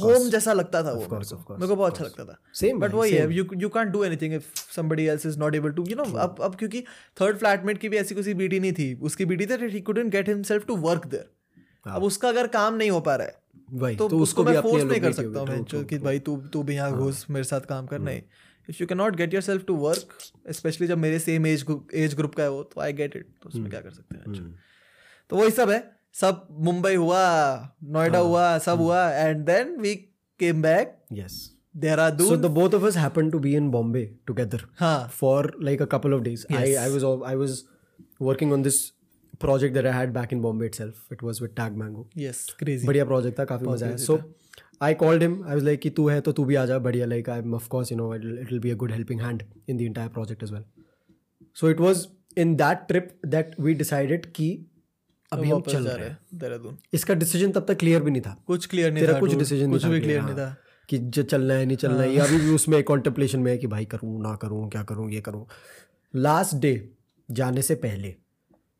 [0.01, 2.37] home जैसा लगता था वो मेरे course, को course, मेरे को बहुत अच्छा लगता था।
[2.61, 5.71] Same, बट वही है you you can do anything if somebody else is not able
[5.71, 6.83] to you know अब अब क्योंकि
[7.21, 10.29] थर्ड फ्लैटमेट की भी ऐसी कोई बीटी नहीं थी। उसकी बीटी थी ही couldn't get
[10.29, 13.39] himself to work there अब उसका अगर काम नहीं हो पा रहा है
[13.73, 16.75] वही तो, तो उसको मैं फोर्स नहीं कर सकता हूँ कि भाई तू तू भी
[16.75, 18.21] यहाँ घुस मेरे साथ काम कर। नहीं।
[18.69, 20.17] If you can not get yourself to work
[20.51, 23.49] specially जब मेरे सेम एज एज ग्रुप का है वो तो आई गेट इट तो
[23.49, 24.23] उसमें क्या कर सकते हैं?
[24.23, 24.43] अच्छा।
[25.29, 27.23] तो वही सब है। सब मुंबई हुआ
[27.93, 29.95] नोएडा हुआ सब हुआ and then we
[30.39, 31.41] came back yes.
[31.73, 35.83] So Dehradun the both of us happened to be in bombay together हाँ। for like
[35.83, 36.45] a couple of days.
[36.51, 37.53] I i was al- i was
[38.21, 38.79] working on this
[39.41, 41.05] project that i had back in bombay itself.
[41.11, 42.05] It was with tag mango.
[42.17, 44.19] Yes crazy बढ़िया project था काफ़ी मज़ा आया so
[44.81, 47.05] I called him I was like कि तू है तो तू भी आ जा बढ़िया
[47.05, 49.77] like I am of course you know it will be a good helping hand in
[49.77, 50.63] the entire project as well
[51.61, 54.49] so it was in that trip that we decided कि
[55.31, 58.35] अभी हम चल रहे हैं। हैं देहरादून। इसका डिसीज़न तब तक क्लियर भी नहीं था।
[58.47, 60.57] कुछ क्लियर नहीं था कुछ डिसीज़न कुछ भी क्लियर नहीं था। हाँ,
[60.89, 63.67] कि जो चलना है नहीं चलना है। या अभी भी उसमें कॉन्टेम्पलेशन में है कि
[63.67, 65.45] भाई करूँ ना करूँ क्या करूँ ये करूँ।
[66.13, 66.73] लास्ट डे
[67.29, 68.13] जाने से पहले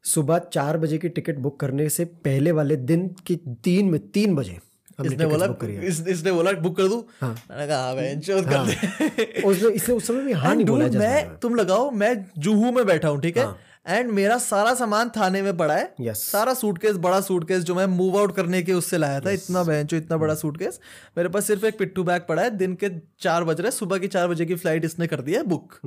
[0.05, 4.35] सुबह चार बजे की टिकट बुक करने से पहले वाले दिन की तीन में तीन
[4.35, 4.59] बजे
[5.05, 5.45] इसने बोला
[5.81, 7.01] इस, इसने बोला बुक कर दूँ?
[7.23, 11.89] मैंने कहा हाँ दे। उसने इसने उस समय भी हाँ नहीं बोला मैं तुम लगाओ
[11.91, 13.45] मैं जुहू में बैठा हूँ ठीक है।
[13.85, 16.15] एंड मेरा सारा सामान थाने में पड़ा है। Yes.
[16.15, 19.97] सारा सूटकेस बड़ा सूटकेस जो मैं मूव आउट करने के उससे लाया था। इतना बेंचो
[19.97, 20.79] इतना बड़ा सूटकेस
[21.17, 22.89] मेरे पास सिर्फ़ एक पिट्टू बैग पड़ा है। दिन के
[23.21, 25.79] चार बज रहे सुबह की चार बजे की फ़्लाइट इसने कर दी है book.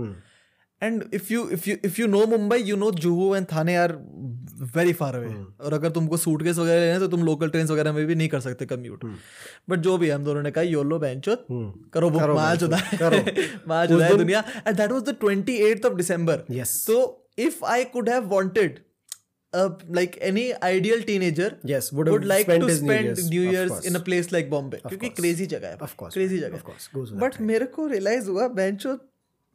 [0.83, 3.92] And if you if you if you know Mumbai you know Juhu and Thane are
[4.74, 5.28] very far away.
[5.61, 8.28] और अगर तुमको सूटकेस वगैरह लेना है तो तुम लोकल ट्रेन वगैरह में भी नहीं
[8.28, 9.04] कर सकते कम्यूट
[9.70, 11.37] बट जो भी है, हम दोनों ने कहा योलो बेंचो
[11.94, 12.76] करो बुक करो। मार चुदा
[14.04, 16.72] है दुनिया। And that was the 28th of December Yes.
[17.34, 18.80] so if i could have wanted
[19.54, 23.06] uh, like any ideal teenager Yes, would have would like spent to his New spend
[23.06, 23.86] Year's, New of Year's course.
[23.86, 26.63] in a place like Bombay क्योंकि crazy जगह है Of course, crazy man, जगह of
[26.63, 28.98] course, goes without but मेरे को realise हुआ बेंचो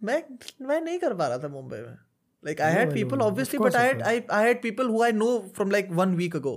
[0.01, 0.23] मैं
[0.69, 1.97] मैं नहीं कर पा रहा था मुंबई में
[2.45, 5.29] like I had people obviously but I had I I had people who I know
[5.57, 6.57] from like one week ago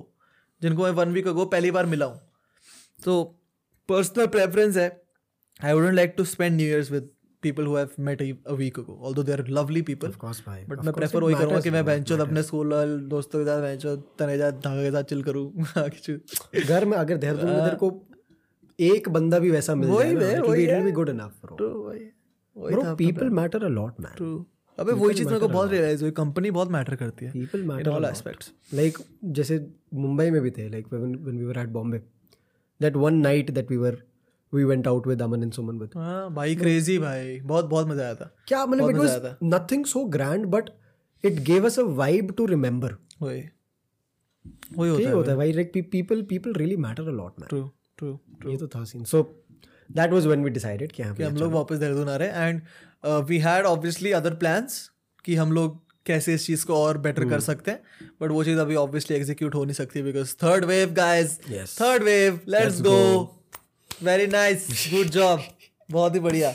[0.62, 2.20] जिनको मैं वन वीक अगो पहली बार मिला हूँ
[3.06, 3.24] तो
[3.90, 4.90] पर्सनल प्रेफरेंस है
[5.64, 7.10] I wouldn't like to spend new years with
[7.43, 10.41] People who I've met a, a week ago although they are lovely people Of course,
[10.49, 13.61] but of मैं prefer वही करूँगा कि मैं बेंचो अपने स्कूल वाले दोस्तों के साथ
[13.63, 15.45] बेंचो तनेजा धागा के साथ चिल करूँ।
[16.69, 17.91] घर में अगर देहरादून में तेरे को
[18.79, 21.57] एक बंदा भी वैसा मिल जाए वही है। Be good enough bro
[22.57, 24.35] bro people matter a lot man true
[24.79, 27.91] अबे वही चीज़ मेरे को बहुत रियलाइज़ हुई कंपनी बहुत मैटर करती है। People matter
[27.91, 28.99] all aspects like
[29.39, 32.03] जैसे मुंबई में भी थे like when we were at Bombay
[32.81, 34.03] that one night that we were
[34.53, 38.05] we went out with Aman and Suman with हाँ भाई क्रेजी भाई। बहुत बहुत मज़ा
[38.05, 40.71] आया था। क्या मतलब it was nothing so grand but
[41.25, 43.43] it gave us a vibe to remember वही।
[44.77, 47.63] वही होता है होता है भाई। Like people people really matter a lot man true
[47.99, 49.23] true ये तो था scene so
[49.91, 52.49] that was when we decided कि हाँ कि हम लोग वापस देहरादून आ रहे हैं
[52.49, 52.61] and
[53.29, 54.89] we had obviously other plans
[55.25, 58.59] कि हम लोग कैसे इस चीज़ को और बेटर कर सकते हैं बट वो चीज़
[58.59, 61.81] अभी ऑब्वियसली एग्जीक्यूट हो नहीं सकती because third wave guys Yes.
[61.81, 62.97] Third wave let's go
[64.03, 65.43] very nice good job
[65.91, 66.51] बहुत ही बढ़िया।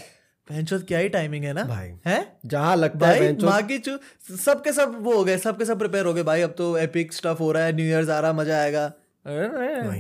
[0.49, 1.63] पहनचोद क्या ही टाइमिंग है ना?
[1.63, 2.38] भाई। है?
[2.45, 3.97] जहाँ लगता है भाई माँ की चू
[4.38, 6.77] सब के सब वो हो गए सब के सब प्रिपेयर हो गए। भाई अब तो
[6.77, 8.93] एपिक स्टफ़ हो रहा है। न्यू ईयर्स आ रहा मज़ा आएगा।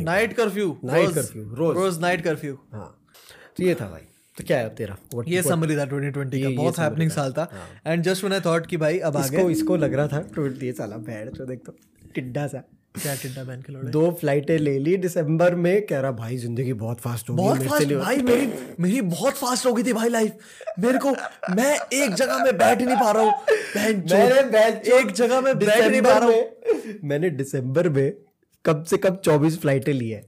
[0.03, 3.05] नाइट कर्फ्यू Night curfew, रोज। रोज। नाइट कर्फ्यू हाँ।
[3.57, 4.01] तो ये था भाई।
[4.37, 4.97] तो क्या है तेरा?
[4.97, 7.51] What- ये समरी था 2020 का। बहुत हैपनिंग साल था।
[7.87, 10.65] And just when I thought कि भाई अब आगे इसको इसको लग रहा था ट्वेंटी
[10.65, 11.75] ये साला बैठ जो देख तो।
[12.15, 12.63] टिड्डा सा।
[12.97, 17.35] क्या टिड्डा दो फ्लाइटें ले ली दिसंबर में। कह रहा भाई ज़िंदगी बहुत फास्ट हो
[17.35, 21.11] गई बहुत फास्ट भाई मेरी मेरी बहुत फास्ट हो गई थी भाई लाइफ मेरे को
[21.55, 23.33] मैं एक जगह में बैठ नहीं पा रहा हूँ।
[23.75, 28.13] मैंने एक जगह में बैठ नहीं पा रहा हूँ। मैंने दिसंबर में
[28.65, 30.21] कम से कम चौबीस फ्लाइटें ली है।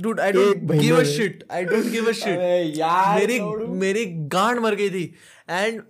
[0.00, 1.02] Dude I don't give a.
[1.04, 3.40] Shit I don't give a shit यार, मेरी
[3.78, 4.04] मेरी
[4.34, 5.04] गांड मर गई थी।
[5.50, 5.80] And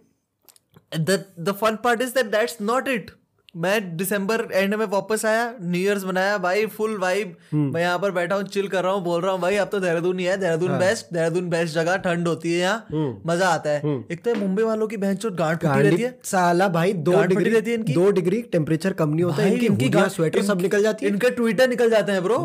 [1.01, 3.11] the the fun part is that that's not it
[3.55, 8.11] मैं दिसंबर एंड में वापस आया न्यू ईयर्स बनाया भाई फुल वाइब मैं यहाँ पर
[8.11, 10.37] बैठा हूँ चिल कर रहा हूँ बोल रहा हूँ भाई अब तो देहरादून ही है
[10.37, 14.35] देहरादून हाँ। बेस्ट देहरादून बेस्ट जगह ठंड होती है यहाँ मज़ा आता है। एक तो
[14.35, 17.77] मुंबई वालों की बहन चोट गांठ फटी रहती है। साला भाई दो डिग्री रहती है
[17.77, 21.13] इनकी। दो डिग्री टेम्परेचर कम नहीं होता है इनकी इनकी स्वेटर सब निकल जाती है।
[21.13, 22.39] इनके ट्विटर निकल जाते हैं bro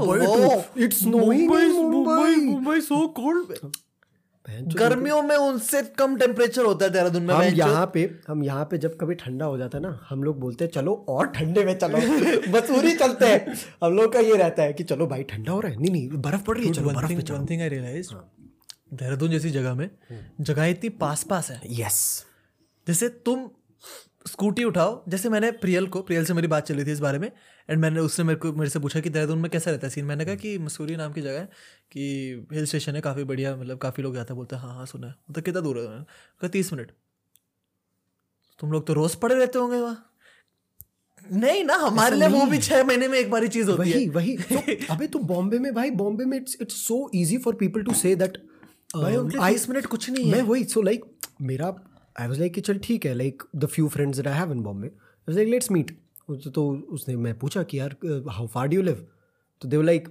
[0.77, 3.57] It's snowing in Mumbai so cold
[4.47, 8.77] गर्मियों में उनसे कम टेम्परेचर होता है देहरादून में हम यहाँ पे हम यहाँ पे
[8.77, 11.77] जब कभी ठंडा हो जाता है ना हम लोग बोलते हैं चलो और ठंडे में
[11.77, 11.97] चलो।
[12.57, 15.71] मसूरी चलते हैं। हम लोग का ये रहता है कि चलो भाई ठंडा हो रहा
[15.71, 18.13] है। नहीं नहीं बर्फ़ पड़ रही है चलो बर्फ़ पे चलो। थिंग आई रियलाइज़
[18.93, 19.89] देहरादून जैसी जगह में
[20.41, 22.25] जगह इतनी पास पास है। यस
[22.87, 23.49] जैसे तुम
[24.27, 27.27] स्कूटी उठाओ जैसे मैंने प्रियल को प्रियल से मेरी बात चली थी इस बारे में
[27.69, 30.05] एंड मैंने उसने मेरे को मेरे से पूछा कि देहरादून में कैसा रहता है सीन
[30.05, 31.49] मैंने कहा कि मसूरी नाम की जगह है।
[31.91, 34.85] कि हिल स्टेशन है काफ़ी बढ़िया मतलब काफ़ी लोग जाते हैं बोलते हैं हाँ हाँ
[34.85, 35.85] सुना है। मतलब कितना दूर है?
[36.41, 36.91] कहा तीस मिनट।
[38.59, 40.03] तुम लोग तो रोज पड़े रहते होंगे वहाँ।
[41.31, 44.09] नहीं ना हमारे लिए वो भी छह महीने में एक बारी चीज़ होती वही, है।
[44.09, 47.55] वही। वही तो अबे तो बॉम्बे में भाई बॉम्बे में it's it's so easy for
[47.55, 48.37] people to say that
[48.95, 51.05] तीस मिनट कुछ नहीं मैं वही सो लाइक
[51.41, 51.75] मेरा
[52.19, 54.61] आई वाज लाइक कि चल ठीक है like the few friends that I have in
[54.61, 55.91] Bombay I was like let's meet
[56.31, 57.95] तो उसने मैं पूछा कि यार
[58.29, 59.07] how far do you live
[59.61, 60.07] तो दे लाइक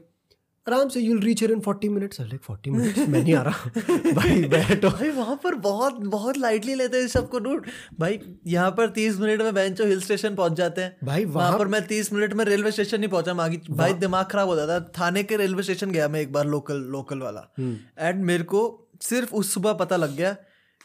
[0.68, 3.70] आराम से you'll reach in 40 minutes like 40 minutes मैं नहीं आ रहा।
[4.12, 7.66] भाई बैठो। भाई वहाँ पर बहुत बहुत लाइटली लेते हैं सबको डूड
[8.00, 11.58] भाई यहाँ पर तीस मिनट में बेंचो हिल स्टेशन पहुँच जाते हैं। भाई वहाँ वहाँ
[11.58, 14.80] पर मैं तीस मिनट में रेलवे स्टेशन नहीं पहुँचा मांगी भाई दिमाग खराब हो जाता
[14.80, 17.54] थाने के रेलवे स्टेशन गया मैं एक बार लोकल लोकल वाला।
[17.98, 20.36] एंड मेरे को सिर्फ़ उस सुबह पता लग गया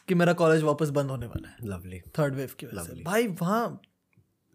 [0.07, 3.27] कि मेरा कॉलेज वापस बंद होने वाला है। लवली थर्ड वेव की वजह से। भाई
[3.27, 3.81] वहाँ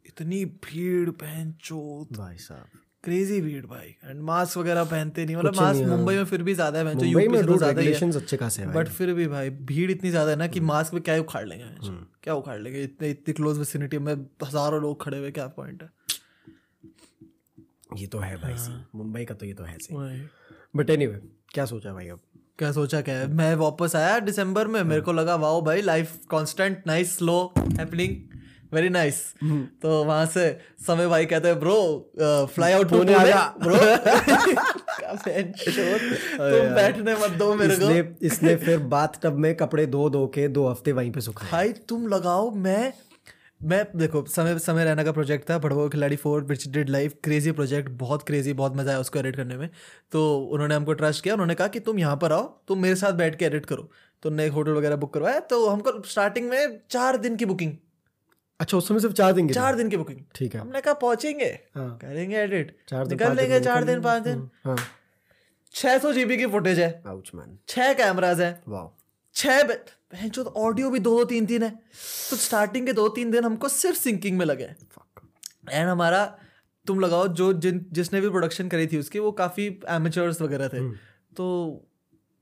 [0.07, 2.69] इतनी भीड़ पहन चोत भाई साहब।
[3.07, 6.55] क्रेजी भीड़ भाई। एंड मास्क वगैरह पहनते नहीं मतलब मास्क हाँ। मुंबई में फिर भी
[6.55, 9.13] ज़्यादा है बेंचो मुंबई यूपी में तो ज़्यादा ही है। अच्छे खासे हैं बट फिर
[9.15, 11.65] भी भाई भीड़ इतनी ज़्यादा है ना कि मास्क में क्या उखाड़ लेंगे
[12.23, 12.83] क्या उखाड़ लेंगे?
[12.83, 14.13] इतने इतनी क्लोज विसिनिटी में
[14.45, 15.91] हज़ारों लोग खड़े हुए क्या पॉइंट है?
[17.97, 19.95] ये तो है भाई सी मुंबई का तो ये तो है सी
[20.77, 21.21] बट एनीवे
[21.55, 22.21] क्या सोचा भाई अब?
[22.59, 23.27] क्या सोचा क्या है?
[23.29, 28.17] मैं वापस आया दिसंबर में मेरे को लगा वाओ भाई life constant nice slow happening
[28.77, 29.23] very nice
[29.83, 30.45] तो वहाँ से
[30.87, 31.79] समय भाई कहते हैं ब्रो
[32.55, 33.77] फ्लाई आउट पुणे आ जा। ब्रो।
[36.37, 40.27] तुम बैठने मत दो मेरे को। इसने इसने फिर बाथ टब में कपड़े धो धो
[40.35, 42.93] के दो हफ़्ते वहीं पे सुखाए। भाई तुम लगाओ मैं
[43.63, 47.53] मैं देखो समय समय रहना का प्रोजेक्ट था भड़वा खिलाड़ी for which did live crazy
[47.53, 49.69] project बहुत क्रेजी बहुत मज़ा आया उसको एडिट करने में।
[50.13, 53.13] तो उन्होंने हमको ट्रस्ट किया उन्होंने कहा कि तुम यहाँ पर आओ तुम मेरे साथ
[53.13, 53.91] बैठ के एडिट करो।
[54.23, 57.73] तो एक होटल वगैरह बुक करवाया तो हमको स्टार्टिंग में चार दिन की बुकिंग
[58.61, 60.95] अच्छा उस समय सिर्फ़ चार दिन के चार दिन की बुकिंग ठीक है। हमने कहा
[60.95, 61.49] पहुँचेंगे?
[61.75, 64.77] हाँ। करेंगे एडिट चार दिन निकल लेंगे चार दिन पाँच दिन। हाँ।
[65.75, 66.91] छह सौ जीबी की फुटेज है।
[67.69, 68.53] छह कैमराज है।
[69.35, 71.71] छह ऑडियो भी दो दो तीन तीन है।
[72.31, 74.65] तो स्टार्टिंग के दो तीन दिन हमको सिर्फ़ सिंकिंग में लगे
[75.71, 76.25] एंड हमारा
[76.87, 80.89] तुम लगाओ जो जिन जिसने भी प्रोडक्शन करी थी उसकी वो काफ़ी एमेचर्स वगैरह थे।
[81.37, 81.47] तो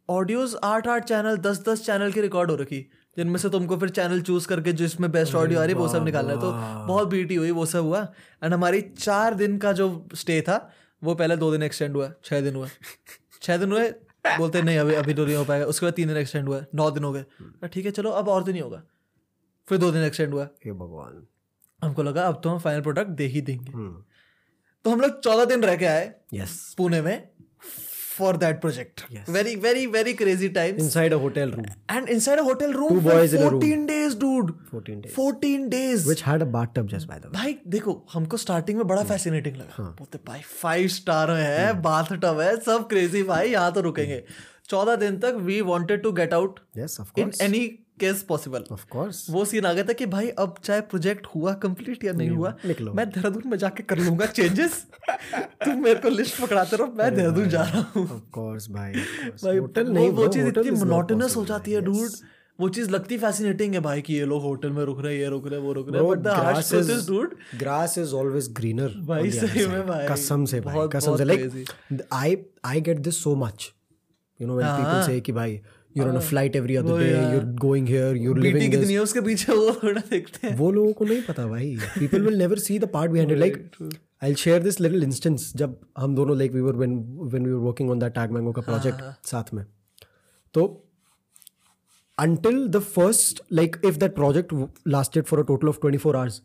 [0.08, 2.80] ऑडियोज आठ आठ चैनल दस दस चैनल की रिकॉर्ड हो रखी।
[3.16, 6.04] जिनमें से तुमको फिर चैनल चूज़ करके जिसमें बेस्ट ऑडियो आ रही है वो सब
[6.04, 6.50] निकालना है। तो
[6.86, 8.00] बहुत बीटी हुई वो सब हुआ।
[8.44, 10.56] एंड हमारी चार दिन का जो स्टे था
[11.02, 12.68] वो पहले दो दिन एक्सटेंड हुआ छः दिन हुआ।
[13.42, 13.88] छः दिन हुए
[14.38, 16.90] बोलते नहीं अभी अभी तो नहीं हो पाएगा। उसके बाद तीन दिन एक्सटेंड हुआ नौ
[16.90, 17.24] दिन हो गए।
[17.68, 18.82] ठीक है चलो अब और दिन ही होगा।
[19.68, 21.26] फिर दो दिन एक्सटेंड हुआ। हे भगवान।
[21.82, 24.04] हमको लगा अब तो हम फाइनल प्रोडक्ट दे ही देंगे। हम्म।
[24.84, 27.28] तो हम लोग चौदह दिन रह के आए यस पुणे में।
[28.18, 32.44] For that project very very very crazy times inside a hotel room and inside a
[32.44, 33.82] hotel room Two for boys in a room.
[33.86, 34.48] days dude.
[34.70, 35.12] 14 days.
[35.16, 36.06] 14 days.
[36.06, 37.34] Which had a bathtub just by the way.
[37.34, 42.12] भाई देखो हमको starting में बड़ा fascinating लगा। हाँ। बोलते भाई five star है बाथ
[42.40, 44.22] है सब क्रेजी भाई यहाँ तो रुकेंगे।
[44.68, 46.60] चौदह दिन तक we wanted to get out
[47.18, 47.64] in any
[48.00, 49.18] case possible of course.
[49.30, 52.54] वो सीन आ गया था कि भाई अब चाहे प्रोजेक्ट हुआ कंप्लीट या नहीं हुआ।
[52.94, 54.86] मैं देहरादून में जाके कर लूँगा चेंजेस
[55.64, 58.92] तुम मेरे को लिस्ट पकड़ाते रहो मैं देहरादून जा रहा हूँ। of course भाई
[59.44, 62.10] भाई होटल नहीं वो चीज़ इतनी मोनोटोनस हो जाती है डूड
[62.60, 65.28] वो चीज़ लगती फैसिनेटिंग है भाई कि ये लोग होटल में रुक रहे हैं ये
[65.28, 67.34] रुक रहे हैं वो रुक रहे हैं। But the harsh grass truth is is dude
[67.62, 71.64] grass is always greener भाई, सही में भाई, कसम से भाई कसम से। crazy.
[72.12, 72.28] I
[72.74, 73.66] I get this so much
[74.40, 75.60] you know when people हाँ। कि भाई
[75.98, 78.86] you're on a flight every other day यार। you're going here you're BT living कितनी
[78.86, 82.26] this है उसके पीछे वो थोड़ा देखते हैं वो लोगों को नहीं पता भाई people
[82.28, 83.60] will never see the part behind it like
[84.26, 86.96] I'll share this little instance जब हम दोनों like we were when
[87.34, 89.64] when we were working on that tag mango का हाँ, project साथ में
[90.54, 90.66] तो
[92.18, 94.52] until the first like if that project
[94.96, 96.40] lasted for a total of 24 hours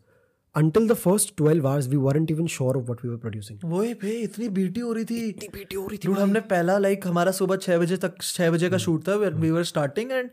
[0.56, 3.64] until the first 12 hours we weren't even sure of what we were producing.
[3.64, 6.40] वो ही भाई इतनी BT हो रही थी। इतनी बीटी हो रही थी Dude, हमने
[6.40, 10.12] पहला लाइक हमारा सुबह छः बजे तक छः बजे का शूट था वी वर स्टार्टिंग
[10.12, 10.30] एंड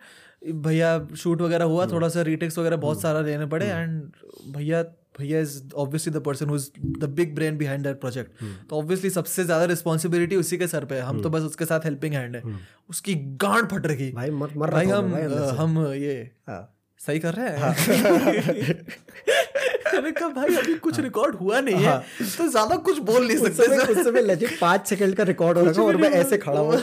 [0.53, 4.12] भैया शूट वगैरह हुआ थोड़ा सा रीटेक्स वगैरह बहुत सारा लेने पड़े एंड
[4.47, 4.84] भैया
[5.19, 8.32] भैया is obviously the person who is the big brain behind that project
[8.69, 11.80] तो ऑब्वियसली सबसे ज़्यादा रिस्पॉन्सिबिलिटी उसी के सर पे है। हम तो बस उसके साथ
[11.80, 12.43] हेल्पिंग हैंड है।
[12.89, 17.19] उसकी गांड फट रही। भाई मर मर रहा भाई हम भाई हम ये हाँ। सही
[17.19, 18.86] कर रहे हैं।
[19.93, 22.04] मैंने कहा भाई अभी कुछ रिकॉर्ड हुआ नहीं है हाँ।
[22.38, 25.73] तो ज़्यादा कुछ बोल नहीं सकते उस समय legit पाँच सेकंड का रिकॉर्ड हो रहा
[25.73, 26.78] था और मैं ऐसे खड़ा हूँ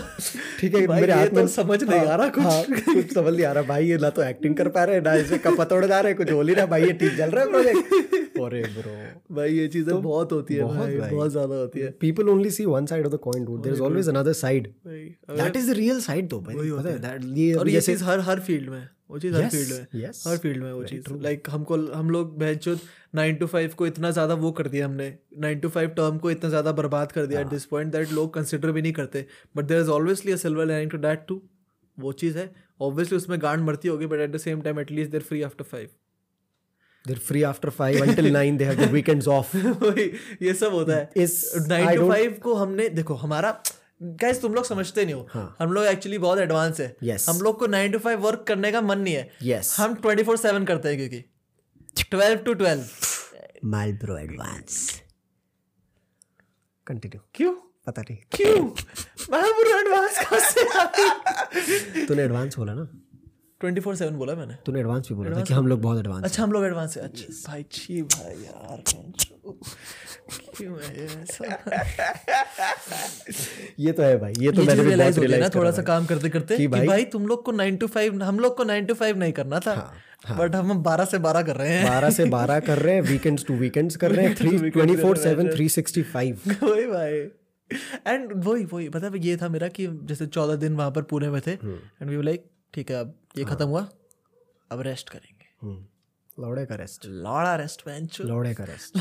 [0.61, 2.63] ठीक है मेरे हाथ तो में समझ नहीं आ रहा कुछ। हाँ,
[2.95, 5.39] कुछ समझ नहीं आ रहा। भाई ये ना तो एक्टिंग कर पा रहे ना इसे
[5.39, 8.15] कपा तोड़ जा रहे कुछ हो नहीं रहा भाई ये ठीक चल रहा है प्रोजेक्ट
[8.45, 8.93] अरे ब्रो
[9.35, 11.93] भाई ये चीज़ें बहुत होती है भाई। बहुत ज़्यादा होती है।
[12.25, 13.63] Only see one side of the coin dude.
[13.63, 14.67] There is always another side.
[14.87, 15.05] भाई,
[15.39, 18.21] that is the real side though भाई। पता है। that ये और ये चीज़ हर
[18.21, 20.27] हर फ़ील्ड में है। वो चीज़ हर फ़ील्ड में yes.
[20.27, 22.81] हर फ़ील्ड में वो चीज़। लाइक हमको हम लोग बहचोद
[23.15, 25.07] नाइन टू फाइव को इतना ज़्यादा वो कर दिया हमने।
[25.39, 28.35] नाइन टू फाइव टर्म को इतना ज़्यादा बर्बाद कर दिया एट दिस पॉइंट दैट लोग
[28.35, 31.43] कंसिडर भी नहीं करते। But there is always a silver lining to that too
[31.99, 35.23] वो चीज़ है। ऑब्वियसली उसमें गांड मरती होगी but at the same time at least they're
[35.23, 35.89] free after five
[37.09, 39.49] they're free after 5 until 9 they have the weekends off.
[40.43, 43.51] ये सब होता है। Is- टू don't- फाइव को हमने देखो हमारा
[44.05, 45.57] गाइस तुम लोग समझते नहीं हो। हाँ.
[45.59, 47.29] हम लोग एक्चुअली बहुत एडवांस है। Yes.
[47.29, 50.23] हम लोग को नाइन टू फाइव वर्क करने का मन नहीं है। Yes हम ट्वेंटी
[50.23, 51.21] फोर सेवन करते हैं क्योंकि।
[52.11, 52.85] Twelve to twelve
[53.65, 55.01] mile bro advance
[56.87, 57.55] continue क्यों?
[57.87, 58.65] पता नहीं। क्यों?
[59.31, 62.89] माइल ब्रो एडवांस कहाँ से तूने एडवांस बोला ना।
[63.65, 66.25] ट्वेंटी फोर सेवन बोला मैंने। तूने एडवांस भी बोला था कि हम लोग बहुत एडवांस
[66.25, 68.83] अच्छा हम लोग एडवांस है। अच्छा। भाई छी भाई यार
[73.81, 75.83] ये तो है भाई ये तो ये मैंने भी रियलाइज़ हो गया ना थोड़ा सा
[75.83, 78.57] काम करते करते कि कि भाई- भाई तुम लोग को नाइन टू फाइव हम लोग
[78.57, 79.75] को नाइन टू फाइव नहीं करना था।
[80.27, 83.03] हाँ, बट हम बारह से बारह कर रहे हैं। बारह से बारह कर रहे हैं
[83.03, 87.29] वीकेंड्स टू वीकेंड्स कर रहे हैं three twenty four seven three sixty five वही भाई।
[88.07, 91.29] एंड वही वही पता है ये था मेरा कि जैसे चौदह दिन वहाँ पर पुणे
[91.29, 92.45] में थे। एंड वी लाइक
[92.75, 93.89] ठीक है अब ये हाँ। खत्म हुआ।
[94.73, 95.43] अब रेस्ट करेंगे।
[96.39, 98.97] लौड़े का रेस्ट लौड़ा रेस्ट बेंच लौड़े का रेस्ट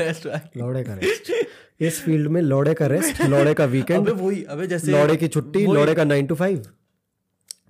[0.00, 1.32] रेस्ट लौड़े का रेस्ट
[1.80, 5.28] इस फ़ील्ड में लौड़े का रेस्ट लौड़े का वीकेंड अबे वही अबे जैसे लौड़े की
[5.28, 6.66] छुट्टी लौड़े का नाइन टू फाइव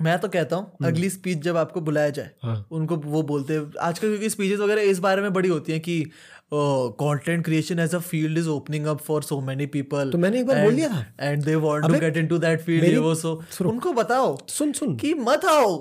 [0.03, 3.55] मैं तो कहता हूँ अगली स्पीच जब आपको बुलाया जाए हम्म। हाँ। उनको वो बोलते
[3.55, 6.05] हैं। आजकल क्योंकि स्पीचेस वगैरह इस बारे में बड़ी होती हैं कि
[6.53, 10.47] content creation as a field is opening up for so many people तो मैंने एक
[10.47, 13.33] बार बोल दिया। था and they want to get into that field वो सो
[13.63, 15.77] उनको बताओ सुन सुन। कि मत आओ।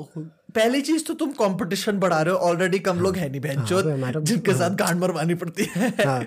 [0.56, 4.14] पहली चीज़ तो तुम कंपटीशन बढ़ा रहे हो। ऑलरेडी कम लोग है नहीं हाँ, बहनचोद
[4.14, 6.24] तो जिनके साथ गांड मरवानी पड़ती है। हाँ।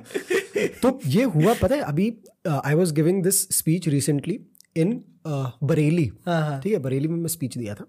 [0.83, 2.13] तो ये हुआ पता है अभी
[2.49, 4.39] I was giving this speech recently
[4.77, 7.87] in Bareilly हाँ, हाँ। ठीक है बरेली में मैं स्पीच दिया था।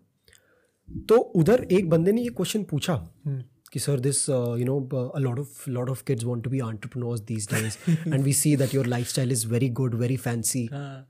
[1.10, 2.94] तो उधर एक बंदे ने ये क्वेश्चन पूछा।
[3.26, 4.80] हम्म। कि sir this you know
[5.10, 8.56] a lot of lot of kids want to be entrepreneurs these days and we see
[8.58, 11.08] that your lifestyle is very good very fancy हाँ।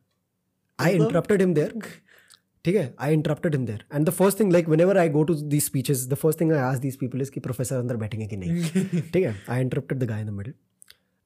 [0.79, 1.83] I interrupted him there.
[2.65, 2.93] ठीक है?
[3.01, 6.05] I interrupted him there and the first thing like whenever I go to these speeches
[6.09, 9.01] the first thing I ask these people is कि professor अंदर बैठेंगे कि नहीं?
[9.13, 9.35] ठीक है?
[9.49, 10.53] I interrupted the guy in the middle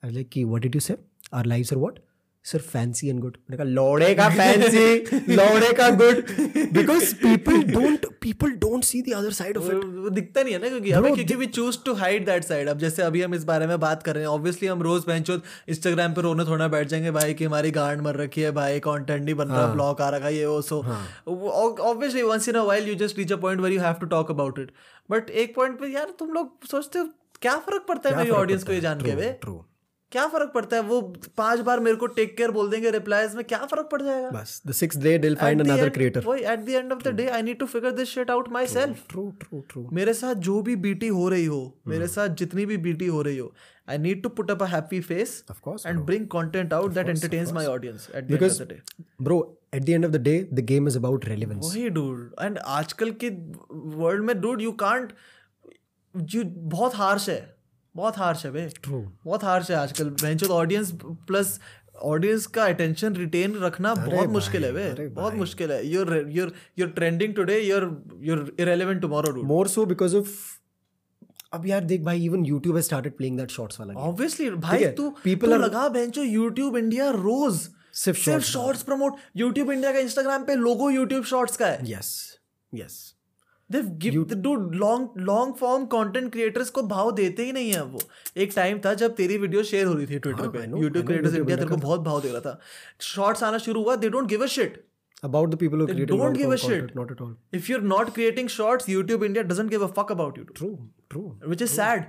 [0.04, 0.98] I like कि what did you say
[1.34, 2.00] our lives are what
[2.46, 6.20] sir fancy and good मैंने कहा लौड़े का फैंसी लौड़े का good
[6.74, 10.60] because people don't people don't see the other side of it वो दिखता नहीं है
[10.62, 13.44] ना क्योंकि हमें क्योंकि we choose to hide that side अब जैसे अभी हम इस
[13.44, 16.88] बारे में बात कर रहे हैं ऑब्वियसली हम रोज बेंचो इंस्टाग्राम पे रोने थोड़ा बैठ
[16.88, 20.10] जाएँगे भाई कि हमारी गांड मर रखी है भाई कंटेंट नहीं बन रहा ब्लॉग आ
[20.10, 20.80] रखा है ये वो so.
[21.28, 24.32] Obviously once in a while you just reach a point where you have to talk
[24.32, 24.72] about it
[25.10, 27.10] but एक पॉइंट पे यार तुम लोग सोचते हो
[27.42, 29.64] क्या फ़र्क पड़ता है मेरी ऑडियंस को ये जान के ट्रू
[30.12, 30.82] क्या फ़र्क पड़ता है?
[30.82, 31.02] वो
[31.38, 34.30] पाँच बार मेरे को टेक केयर बोल देंगे रिप्लाईज में क्या फ़र्क पड़ जाएगा?
[34.30, 37.28] बस the six day they'll find another creator वही at the end of the day
[37.28, 40.76] I need to figure this shit out myself true true true मेरे साथ जो भी
[40.76, 41.90] बीटी हो रही हो Hmm.
[41.90, 43.54] मेरे साथ जितनी भी बीटी हो रही हो
[43.90, 47.10] I need to put up a happy face Of course, and bring content out that
[47.10, 48.82] entertains my audience at the end of the day
[49.24, 49.40] bro
[49.78, 51.74] at the end of the day the game is about relevance.
[51.74, 53.30] वही dude and आजकल के
[53.98, 55.14] world में dude you can't
[56.34, 57.55] you बहुत harsh है।
[57.96, 59.04] बहुत harsh है बे। True.
[59.26, 61.60] बहुत harsh है आजकल। बेंचो ऑडियंस प्लस
[62.02, 66.90] ऑडियंस का अटेंशन रिटेन रखना बहुत मुश्किल है बे। बहुत मुश्किल है। You're you're you're
[66.90, 70.28] trending today you're you're irrelevant tomorrow dude more so because of
[71.54, 75.16] अब यार देख भाई even YouTube has started playing that shorts वाला ऑब्वियसली भाई तू
[75.28, 80.92] are- लगा बेंचो YouTube इंडिया रोज सिर्फ़ शॉर्ट्स प्रमोट YouTube इंडिया का इंस्टाग्राम पे लोगो
[80.92, 82.38] YouTube शॉर्ट्स का है। यस
[82.76, 83.15] give
[83.72, 85.60] लॉन्ग
[86.32, 88.00] क्रिएटर्स को भाव देते ही नहीं है वो।
[88.38, 91.58] एक टाइम था जब तेरी वीडियो शेयर हो रही थी ट्विटर पे। यूट्यूब क्रिएटर्स इंडिया
[91.58, 92.60] तेरे को बहुत भाव दे रहा था।
[93.02, 94.86] शॉर्ट्स आना शुरू हुआ they don't give a shit
[95.24, 98.50] about the people don't give a shit not at all if you are not creating
[98.50, 102.04] shorts YouTube India doesn't give a fuck about you true true which is sad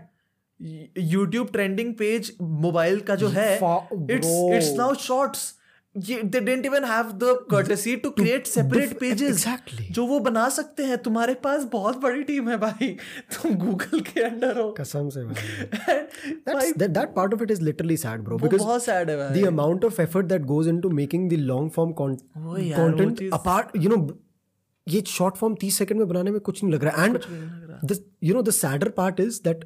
[0.99, 5.56] YouTube trending page mobile का जो है it's it's now shorts
[5.97, 9.87] ये they didn't even have the courtesy to create separate pages exactly.
[9.91, 12.89] जो वो बना सकते हैं तुम्हारे पास बहुत बड़ी टीम है भाई
[13.35, 18.25] तुम गूगल के अंडर हो कसम से भाई that part of it is literally sad
[18.25, 21.41] bro because बहुत sad है भाई the amount of effort that goes into making the
[21.53, 24.03] long form con- वो यार, वो content चीज़- apart you know
[24.89, 27.19] ये शॉर्ट फॉर्म तीस सेकंड में बनाने में कुछ नहीं लग रहा एंड
[28.25, 29.65] you know the sadder part is that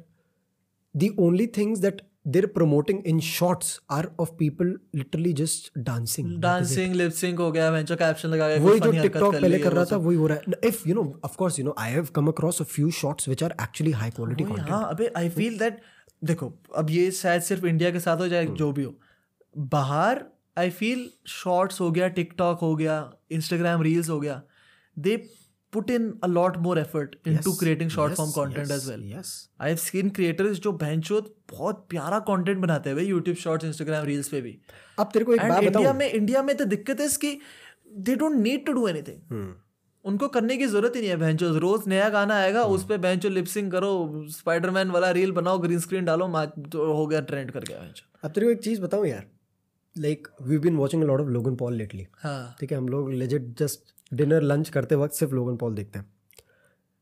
[0.95, 6.27] the only things that they're promoting in shorts are of people literally just dancing.
[6.41, 9.97] Dancing lip sync हो गया वेंचर कैप्शन लगा वही जो टिकटॉक पहले कर रहा। था
[9.97, 12.61] वही हो रहा है। If you know of course you know I have come across
[12.61, 15.81] a few shots which are actually high quality content हाँ अबे आई फील दैट
[16.23, 18.95] देखो अब ये शायद सिर्फ़ इंडिया के साथ हो जाए जो भी हो।
[19.57, 20.23] बाहर
[20.57, 22.97] आई फील शॉर्ट्स हो गया टिकटॉक हो गया
[23.31, 24.41] इंस्टाग्राम रील्स हो गया
[24.97, 25.15] they
[25.73, 29.69] put in a lot more effort into creating short form content as well yes I
[29.69, 34.29] have seen creators जो भैंचोद बहुत प्यारा कंटेंट बनाते हैं भाई यूट्यूब शॉर्ट्स इंस्टाग्राम रील्स
[34.29, 34.57] पे भी।
[34.99, 37.37] अब तेरे को एक बात इंडिया बताऊँ। में इंडिया में तो दिक्कत है इसकी
[37.99, 39.53] they don't need to do anything हम्म।
[40.05, 43.29] उनको करने की ज़रूरत ही नहीं है भैंचो रोज नया गाना आएगा उस पे भैंचो
[43.29, 43.91] लिपसिंग करो
[44.29, 48.31] स्पाइडरमैन वाला रील बनाओ ग्रीन स्क्रीन डालो तो हो गया ट्रेंड कर गया भैंचो अब
[48.31, 49.25] तेरे को एक चीज़ बताऊँ यार
[49.95, 53.53] like we been watching lot of Logan Paul lately हाँ। ठीक है हम लोग लेजिट
[53.59, 56.05] जस्ट डिनर लंच करते वक्त सिर्फ़ लोगन पॉल देखते हैं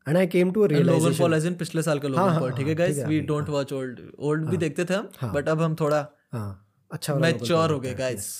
[0.08, 2.52] and I came to a लोगन पॉल एज इन पिछले साल का लोगन हाँ, पॉल
[2.52, 5.48] ठीक है हाँ, गाइस है, we don't watch old old भी देखते थे हम बट
[5.48, 8.30] अब हम थोड़ा हाँ अच्छा मैच्योर हो गए हैं, guys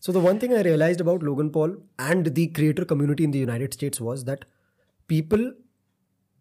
[0.00, 1.72] So the one thing I realized about Logan Paul
[2.10, 4.44] and the creator community in the United States was that
[5.10, 5.42] people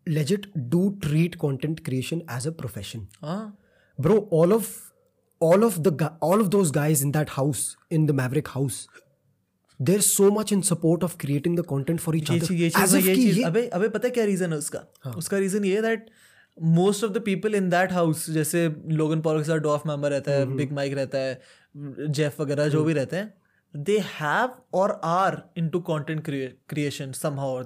[0.08, 0.46] legit
[0.76, 3.08] do treat content creation as a profession.
[3.24, 3.58] हाँ
[4.00, 4.70] Bro, all of
[5.42, 7.66] all of the all of those guys in that house
[7.98, 8.80] in the Maverick house,
[9.80, 13.16] so much in support of creating the content for each ये चीज़ ये चीज़ ये
[13.16, 14.84] चीज़ अबे अबे पता है क्या reason है उसका?
[15.04, 16.10] हाँ। उसका रीजन ये that
[16.58, 20.32] most of the people in that house जैसे लोगन पॉल के साथ डॉफ मेंबर रहता
[20.32, 21.42] हम्म, है बिग माइक रहता है
[22.12, 23.34] जेफ वगैरह जो भी रहते हैं
[23.76, 26.24] they have or are into content
[26.70, 27.66] creation somehow or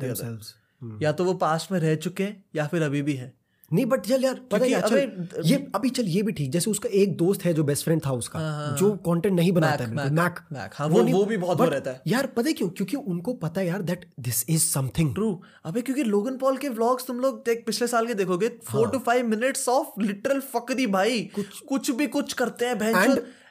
[1.01, 3.33] या तो वो पास्ट में रह चुके हैं या फिर अभी भी हैं।
[3.71, 5.01] नहीं बट चल यार पता है अबे,
[5.45, 8.11] ये अभी चल ये भी ठीक जैसे उसका एक दोस्त है जो बेस्ट फ्रेंड था
[8.11, 8.39] उसका
[8.79, 10.05] जो कंटेंट नहीं बनाता है हाँ,
[10.51, 12.69] मैक हाँ, वो- वो भी बहुत वो रहता है। यार पता है क्यों?
[12.69, 15.31] क्योंकि उनको पता है यार that this is something true
[15.65, 18.99] अबे क्योंकि लोगन पॉल के व्लॉग्स तुम लोग देख पिछले साल के देखोगे four to
[18.99, 22.95] five minutes of literal fuckery भाई। कुछ कुछ भी कुछ करते हैं बहन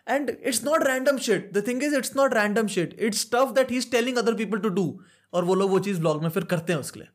[0.09, 3.71] and it's not random shit the thing is it's not random shit it's stuff that
[3.71, 4.87] he is telling other people to do
[5.33, 7.09] और वो लोग वो चीज़ व्लॉग में फिर करते हैं उसके लिए।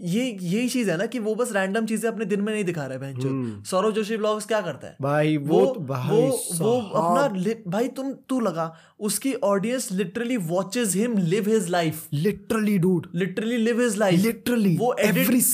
[0.00, 2.86] ये यही चीज़ है ना कि वो बस रैंडम चीज़ें अपने दिन में नहीं दिखा
[2.86, 4.96] रहे बहन सौरव जोशी व्लॉग्स क्या करता है?
[5.02, 10.36] भाई वो वो तो भाई वो वो अपना भाई तुम तू लगा उसकी audience literally
[10.36, 14.96] watches him live his life literally dude literally live his life Literally, वो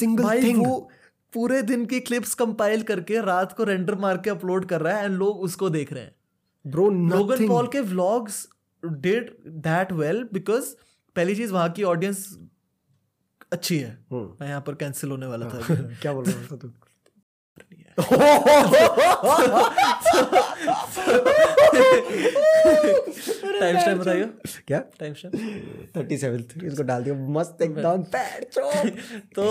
[0.01, 0.67] single भाई thing.
[0.67, 0.91] वो
[1.35, 5.05] पूरे दिन की क्लिप्स कंपाइल करके रात को रेंडर मार के अपलोड कर रहा है
[5.05, 6.15] एंड लोग उसको देख रहे हैं।
[6.67, 8.49] ब्रो लोगन पॉल के vlogs
[8.85, 10.65] did that well because
[11.17, 12.39] पहली चीज़ वहाँ की ऑडियंस
[13.55, 15.61] अच्छी है। मैं यहाँ पर कैंसिल होने वाला था।
[16.03, 16.73] क्या बोल रहा था तू?
[23.61, 24.25] टाइम स्टैम्प बताइए
[24.67, 24.79] क्या?
[25.01, 25.35] टाइम स्टैम्प
[25.97, 28.03] थर्टी सेवन इसको डाल दिया। मस्त एकदम
[29.37, 29.47] तो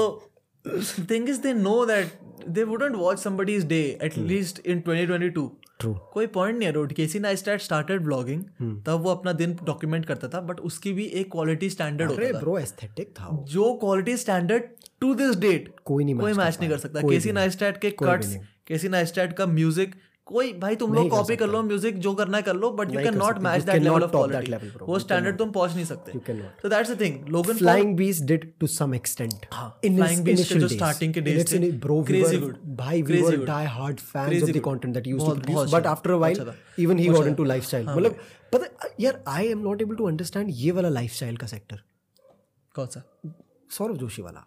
[1.12, 5.48] thing is they know that they wouldn't watch somebody's day at least in 2022
[5.84, 8.44] true कोई पॉइंट नहीं है रोड केसी नाइस्टैट स्टार्टेड ब्लॉगिंग.
[8.86, 12.40] तब वो अपना दिन डॉक्यूमेंट करता था बट उसकी भी एक क्वालिटी स्टैंडर्ड होता था।
[12.40, 14.64] ब्रो एस्थेटिक था जो quality standard
[15.02, 18.36] to this date कोई नहीं कोई मैच नहीं कर सकता। केसी नाइस्टैट के कट्स।
[18.68, 19.96] केसी नाइस्टैट का म्यूज़िक
[20.28, 23.00] कोई भाई तुम लोग कॉपी कर लो म्यूज़िक जो करना है कर लो but you
[23.00, 26.12] can not match that level of quality वो स्टैंडर्ड तुम पहुँच नहीं सकते।
[26.62, 29.34] So that's the thing Logan Flying Beast did to some extent
[29.86, 33.38] in Flying Beast के जो स्टार्टिंग के डेज़ थे ब्रो क्रेजी गुड भाई we were
[33.46, 37.00] die hard fans of the content that used to produce but after a while even
[37.00, 38.18] he got into lifestyle मतलब
[38.54, 41.84] पता यार I am not able to understand ये वाला lifestyle का sector
[42.76, 43.04] कौन सा?
[43.72, 44.46] सौरभ जोशी वाला।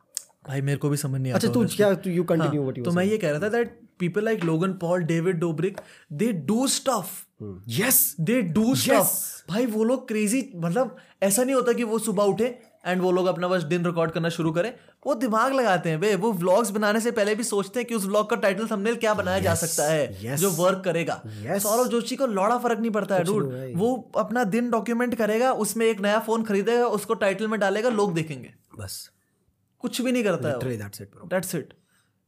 [0.49, 2.93] भाई मेरे को भी समझ नहीं आता अच्छा तू क्या यू कंटिन्यू व्हाट यू तो
[2.93, 5.81] मैं ये कह रहा था that people like Logan Paul David Dobrik
[6.13, 7.23] they do stuff
[7.71, 7.97] Yes.
[8.21, 8.79] They do Yes.
[8.83, 12.45] Stuff भाई वो लोग क्रेजी मतलब ऐसा नहीं होता कि वो सुबह उठे
[12.87, 14.73] एंड वो लोग अपना बस दिन रिकॉर्ड करना शुरू करें
[15.07, 18.05] वो दिमाग लगाते हैं वे वो व्लॉग्स बनाने से पहले भी सोचते हैं कि उस
[18.07, 20.37] व्लॉग का टाइटल थंबनेल क्या बनाया yes, जा सकता है yes.
[20.37, 21.59] जो वर्क करेगा Yes.
[21.63, 25.87] सौरभ जोशी को लौड़ा फ़र्क नहीं पड़ता है डूड वो अपना दिन डॉक्यूमेंट करेगा उसमें
[25.87, 29.11] एक नया फ़ोन खरीदेगा उसको टाइटल में डालेगा लोग देखेंगे बस.
[29.79, 30.77] कुछ भी नहीं करता है.
[30.77, 31.75] That's it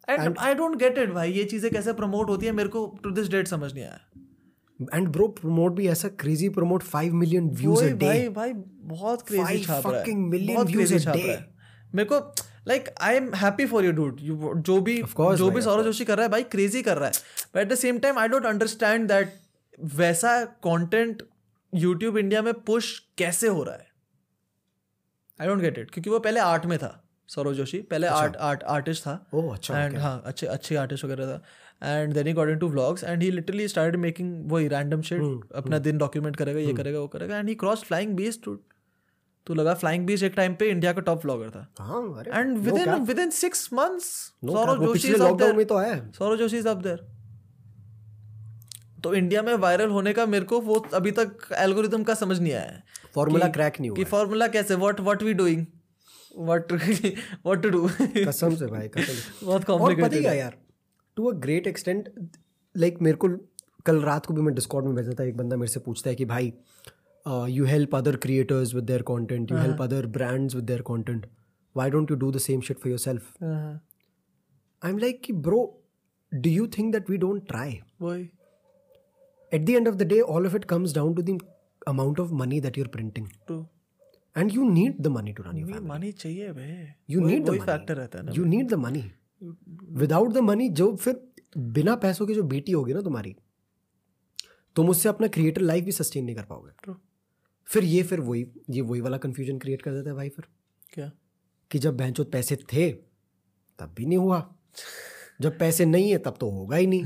[0.09, 3.11] and I don't get it भाई ये चीज़ें कैसे प्रमोट होती है मेरे को टू
[3.11, 4.01] दिस डेट समझ नहीं आया।
[4.97, 8.53] And bro promote भी ऐसा crazy promote 5 million views a वही भाई भाई
[8.91, 11.47] बहुत क्रेजी छाप रहा है। fucking million बहुत views छाप रहा है।
[11.95, 12.19] मेरे को
[12.69, 16.17] like I am happy for you dude जो भी course, जो भी सौरभ जोशी कर
[16.17, 17.13] रहा है भाई क्रेजी कर रहा है।
[17.55, 19.33] But at the same time I don't understand that
[19.97, 21.23] वैसा कंटेंट
[21.73, 23.87] यूट्यूब इंडिया में पुश कैसे हो रहा है?
[25.41, 28.63] आई डोंट गेट इट क्योंकि वो पहले आर्ट में था। सौरभ जोशी। पहले आर्ट आर्ट
[28.75, 31.43] आर्टिस्ट था। Oh, अच्छा, एंड हाँ अच्छे अच्छे आर्टिस्ट वगैरह था।
[31.93, 35.23] And then he got into vlogs and he literally started making वही रैंडम शिट
[35.57, 38.49] अपना दिन डॉक्यूमेंट करेगा ये करेगा वो करेगा। And he cross flying beast
[39.47, 41.61] तो लगा फ्लाइंग बीच एक टाइम पे इंडिया का टॉप व्लॉगर था।
[42.35, 46.69] And within within six months Saurav Joshi is up there तो है। Saurav Joshi is
[46.69, 47.07] up there
[49.05, 52.53] तो इंडिया में वायरल होने का मेरे को वो अभी तक एल्गोरिदम का समझ नहीं
[52.53, 52.83] आया है
[53.15, 55.67] फॉर्मूला क्रैक नहीं हुआ कि फॉर्मूला कैसे what what we doing
[56.39, 60.57] what what to do कसम से भाई कसम बहुत पता ही कॉम्प्लिकेटेड क्या यार
[61.17, 62.09] to a great extent
[62.75, 63.29] like मेरे को
[63.87, 66.17] कल रात को भी मैं डिस्कॉर्ड में बैठा था एक बंदा मेरे से पूछता है
[66.17, 66.53] कि भाई
[67.53, 71.27] you help other creators with their content you help other brands with their content
[71.77, 75.63] why don't you do the same shit for yourself I am like कि bro
[76.33, 78.29] do you think that we don't try वही।
[79.53, 81.35] At the end of the day all of it comes down to the
[81.87, 83.29] amount of money that you're printing.
[83.47, 83.65] True
[84.39, 85.91] and you need the money to run your family.
[85.91, 87.67] Money चाहिए the वही money.
[87.67, 89.03] Factor रहता है ना you need the money.
[90.03, 91.29] Without the money जो फिर
[91.59, 93.37] बिना पैसों की जो बेटी होगी ना तुम्हारी
[94.77, 96.93] तुम उससे अपना क्रिएटर लाइफ भी सस्टेन नहीं कर पाओगे।
[97.65, 100.45] फिर ये फिर वही ये वही वाला कंफ्यूजन क्रिएट कर देता है भाई फिर।
[100.93, 101.13] क्या?
[101.71, 102.93] कि जब बहनचोद पैसे थे
[103.79, 104.55] तब भी नहीं हुआ।
[105.41, 107.05] जब पैसे नहीं है तब तो होगा ही नहीं।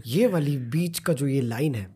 [0.06, 1.95] ये वाली बीच का जो ये लाइन है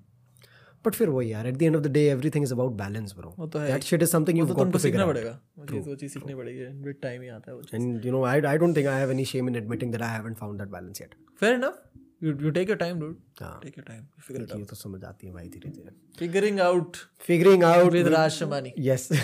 [0.84, 3.34] बट फिर वही यार at the end of the day everything is about balance bro
[3.38, 5.32] वो तो है that shit is something you got to सीखना पड़ेगा।
[5.70, 8.34] चीज़ वो चीज़ सीखनी पड़ेगी विद टाइम ही आता है वो and you know I,
[8.52, 11.02] I don't think I have any shame in admitting that I haven't found that balance
[11.04, 11.12] yet.
[11.40, 11.82] Fair enough
[12.22, 15.02] you you take your time dude take your time figure it out ये तो समझ
[15.04, 16.96] आती है भाई धीरे धीरे। Figuring out
[17.28, 19.02] figuring out with Raj Shamani yes.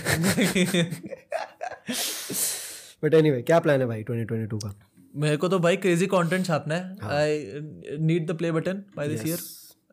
[3.04, 4.70] But anyway क्या plan है भाई 2022 का?
[5.16, 6.82] मेरे को तो भाई क्रेजी कंटेंट छापना है।
[7.18, 9.38] I need the play button by this year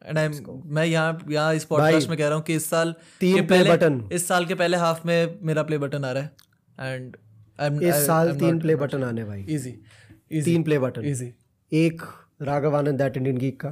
[0.06, 3.36] and I मैं यहाँ यहाँ इस पॉडकास्ट में कह रहा हूँ कि इस साल तीन
[3.36, 6.94] के पहले बटन इस साल के पहले हाफ़ में मेरा प्ले बटन आ रहा है।
[6.94, 7.16] एंड
[7.84, 9.72] इस साल तीन प्ले बटन आने भाई। इजी
[10.44, 11.34] तीन प्ले बटन इजी
[11.72, 12.02] एक
[12.42, 13.70] Raghav Anand that Indian geek का।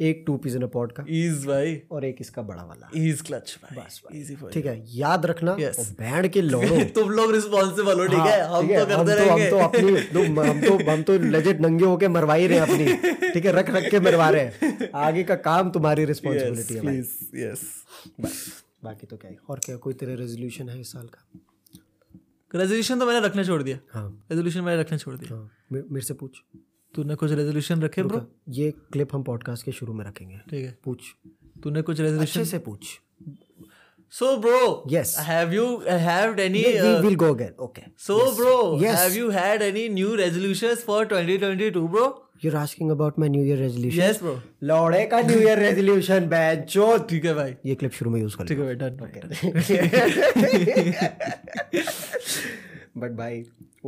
[0.00, 3.22] एक two peas in a pod का। इज़ भाई। और एक इसका बड़ा वाला। इज़
[3.22, 5.78] क्लच भाई। बस इजी फॉर ठीक है याद रखना Yes.
[5.78, 8.48] और बैंड के लोड़ो तुम लोग रिस्पॉन्सिबल हो ठीक है?
[8.48, 11.84] हाँ, हम तो करते रहेंगे। हम तो अपनी दो- हम तो हम तो लेजेट नंगे
[11.84, 15.24] होके मरवा ही रहे हैं अपनी। ठीक है रख रख के मरवा रहे हैं। आगे
[15.24, 16.98] का काम तुम्हारी रिस्पॉन्सिबिलिटी है भाई।
[17.42, 17.84] यस
[18.84, 19.36] बाकी तो क्या है?
[19.50, 21.40] और क्या कोई तेरा रेजोल्यूशन है इस साल का?
[22.54, 26.14] रेजोल्यूशन तो मैंने रखना छोड़ दिया। हाँ। रेजोल्यूशन मैंने रखने छोड़ दिया। हाँ मेरे से
[26.14, 26.42] पूछ।
[26.96, 30.78] तूने कुछ रेजोल्यूशन रखे ब्रो ये क्लिप हम पॉडकास्ट के शुरू में रखेंगे। ठीक है।
[30.84, 30.98] पूछ।
[31.62, 33.00] तूने कुछ रेजोल्यूशन से पूछ।
[34.10, 39.12] So bro yes have you had any we will go again okay so bro have
[39.12, 44.00] you had any new resolutions for 2022 bro You're asking about my New Year resolution.
[44.00, 44.32] Yes, bro.
[44.62, 48.36] लौड़े का New Year resolution band चो ठीक है भाई। ये clip शुरू में use
[48.36, 49.20] कर ठीक है done okay
[53.02, 53.32] but bhai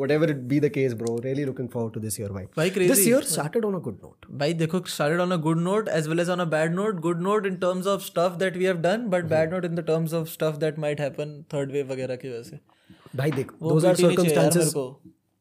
[0.02, 2.92] whatever it be the case bro really looking forward to this year bhai भाई crazy
[2.92, 6.08] this year started on a good note भाई देखो started on a good note as
[6.12, 8.82] well as on a bad note good note in terms of stuff that we have
[8.88, 9.34] done but mm-hmm.
[9.36, 12.48] bad note in the terms of stuff that might happen third wave वगैरह की वजह
[12.50, 12.60] से
[13.16, 14.74] भाई देख वो those are यार circumstances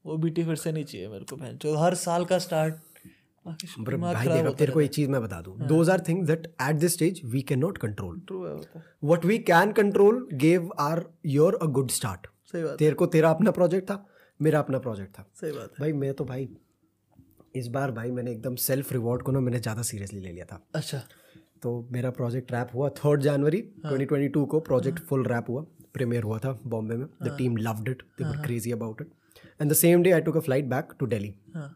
[0.06, 2.76] वो BT फिर से नहीं चाहिए मेरे को बहन जो हर साल का स्टार्ट
[3.46, 6.98] भाई देख तेरे को एक चीज़ मैं बता दूँ those are things that at this
[7.00, 11.06] stage we cannot control true है वो तो what we can control gave our
[11.36, 14.06] year a good start सही बात तेरे को तेरा अपना प्रोजेक्ट था
[14.40, 16.50] मेरा अपना प्रोजेक्ट था। सही बात है। भाई मैं तो भाई
[17.56, 20.62] इस बार भाई मैंने एकदम सेल्फ रिवॉर्ड को ना मैंने ज़्यादा सीरियसली ले लिया था।
[20.76, 21.02] अच्छा।
[21.64, 25.62] तो मेरा प्रोजेक्ट रैप हुआ थर्ड जनवरी 2022 को प्रोजेक्ट फुल रैप हुआ।
[25.94, 29.12] प्रीमियर हुआ था बॉम्बे में। The team loved it they were crazy about it
[29.62, 31.08] and the same day I took a flight back to
[31.56, 31.70] हाँ।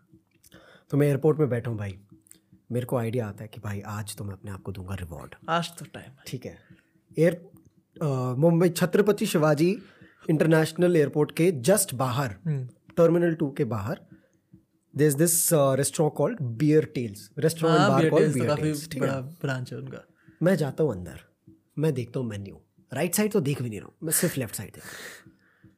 [0.92, 1.98] तो मैं एयरपोर्ट में बैठा हूँ भाई।
[2.72, 5.36] मेरे को आइडिया आता है कि भाई आज तो मैं अपने आप को दूँगा रिवॉर्ड
[5.50, 6.58] आज तो टाइम ठीक है।
[7.18, 7.42] Air
[8.40, 9.72] Mumbai Chhatrapati Shivaji
[10.32, 12.36] international airport के जस्ट बाहर
[12.98, 14.00] टर्मिनल टू के बाहर
[14.94, 15.34] there is this
[15.78, 20.04] restaurant called beer tales restaurant हाँ बार BTS कॉल्ड तो काफ़ी बड़ा ब्रांच है उनका।
[20.44, 21.20] मैं जाता हूँ अंदर
[21.80, 22.62] मैं देखता हूँ मेन्यू
[22.92, 24.92] राइट साइड तो देख भी नहीं रहा हूँ मैं सिर्फ़ लेफ़्ट साइड देख रहा
[25.26, 25.34] हूँ।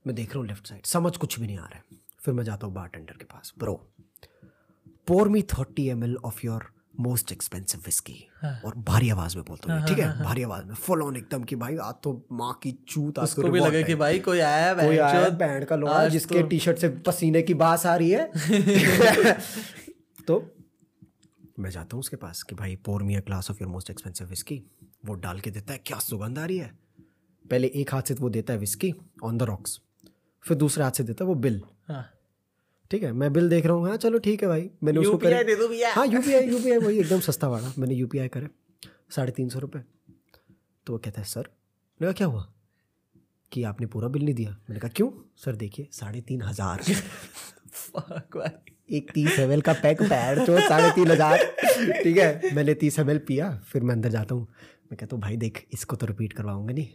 [0.07, 1.83] मैं देख रहा हूँ लेफ़्ट साइड समझ कुछ भी नहीं आ रहा है।
[2.21, 3.73] फिर मैं जाता हूँ बार के पास। Bro
[5.07, 6.65] pour me thirty M L of your
[6.99, 8.29] most expensive whisky
[8.65, 10.23] और भारी आवाज़ में बोलता हूँ ठीक है?
[10.23, 13.41] भारी आवाज़ में फुल ऑन एकदम कि भाई आज तो माँ की चूत आज तो
[13.41, 16.49] उसको भी लगे कि भाई कोई आया है कोई आया। बैंड का आज जिसके तो-
[16.49, 18.31] टी शर्ट से पसीने की बास आ रही है।
[20.27, 20.55] तो
[21.59, 24.27] मैं जाता हूँ उसके पास कि भाई pour me a glass of your most expensive
[24.27, 24.63] whisky
[25.05, 26.71] वो डाल के देता है क्या सुगंध आ रही है?
[27.51, 29.79] पहले एक हाथ से वो देता है विस्की ऑन द रॉक्स
[30.43, 32.09] फिर दूसरे हाथ से देता है वो बिल हाँ।
[32.93, 35.43] ठीक है मैं बिल देख रहा हूँ। हाँ चलो ठीक है भाई। मैंने उसको करे
[35.43, 38.47] दे दो भैया। हाँ यूपीआई यूपीआई वही एकदम सस्ता वाला। मैंने यू पी आई करे
[39.15, 39.81] साढ़े तीन सौ रुपये
[40.87, 42.45] तो वो कहता है सर मैंने कहा क्या हुआ?
[43.51, 45.09] कि आपने पूरा बिल नहीं दिया। मैंने कहा क्यों?
[45.45, 46.81] सर देखिए साढ़े तीन हज़ार
[48.91, 51.37] एक तीस एम का पैक पैर चो साढ़े तीन हज़ार
[52.03, 55.37] ठीक है मैंने तीस एम पिया फिर मैं अंदर जाता हूँ। मैं कहता हूँ भाई
[55.37, 56.87] देख इसको तो रिपीट करवाऊँगा नहीं।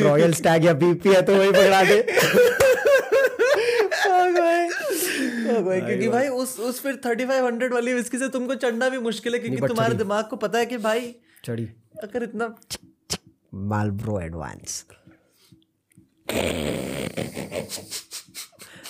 [0.02, 2.00] रॉयल स्टैग या बीपी है तो वही पकड़ा दे।
[5.62, 9.34] क्योंकि भाई उस उस फिर थर्टी फाइव हंड्रेड वाली विस्की से तुमको चढ़ना भी मुश्किल
[9.34, 11.68] है क्योंकि तुम्हारे दिमाग को पता है कि भाई चढ़ी।
[12.02, 12.54] अगर इतना
[13.54, 14.84] Marlboro advance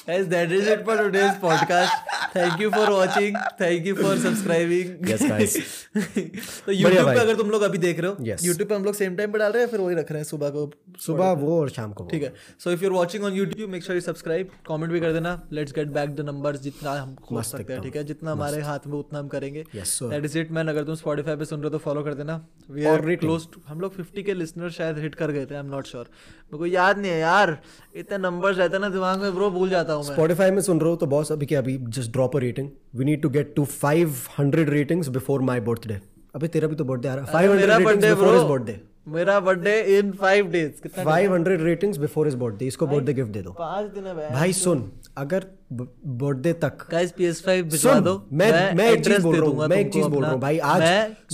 [0.09, 2.10] Guys, that is it for today's podcast.
[2.37, 5.55] Thank you for watching thank you for subscribing Yes, guys.
[6.67, 8.45] तो YouTube पे अगर तुम लोग अभी देख रहे हो yes.
[8.45, 10.25] YouTube पे हम लोग सेम टाइम पे डाल रहे हैं फिर वही रख रहे हैं
[10.25, 10.71] सुबह को?
[10.99, 12.33] सुबह वो और शाम को ठीक है।
[12.65, 15.33] So if you are watching on YouTube make sure you subscribe comment भी कर देना।
[15.53, 18.05] Let's get back the numbers जितना हम खोज सकते हैं ठीक है?
[18.05, 21.45] जितना हमारे हाथ में उतना हम करेंगे। दैट इज़ इट मैन अगर तुम Spotify पे
[21.45, 24.71] सुन रहे हो तो फॉलो कर देना। वी आर क्लोज हम लोग 50 के लिसनर
[24.71, 27.59] शायद हिट कर गए थे आई एम नॉट श्योर मेरे को याद नहीं है यार।
[27.97, 30.81] इतने नंबर्स रहते हैं ना दिमाग में ब्रो भूल जाता हूँ मैं। Spotify में सुन
[30.81, 33.55] रहे हो तो बॉस अभी क्या अभी just drop a rating we need to get
[33.57, 36.01] to 500 ratings before my birthday
[36.35, 38.79] अबे तेरा भी तो बर्थडे आ रहा है। 500 मेरा ratings birthday before his birthday
[39.09, 43.43] मेरा बर्थडे इन फाइव डेज़ कितना 500 रेटिंग्स बिफोर हिज बर्थडे इसको बर्थडे गिफ्ट दे
[43.43, 48.91] दो। पाँच दिन है भाई सुन अगर बर्थडे तक गाइस PS5 भिजवा दो। मैं मैं
[48.91, 50.83] एक चीज़ बोल रहा हूँ मैं एक चीज़ बोल रहा हूँ भाई आज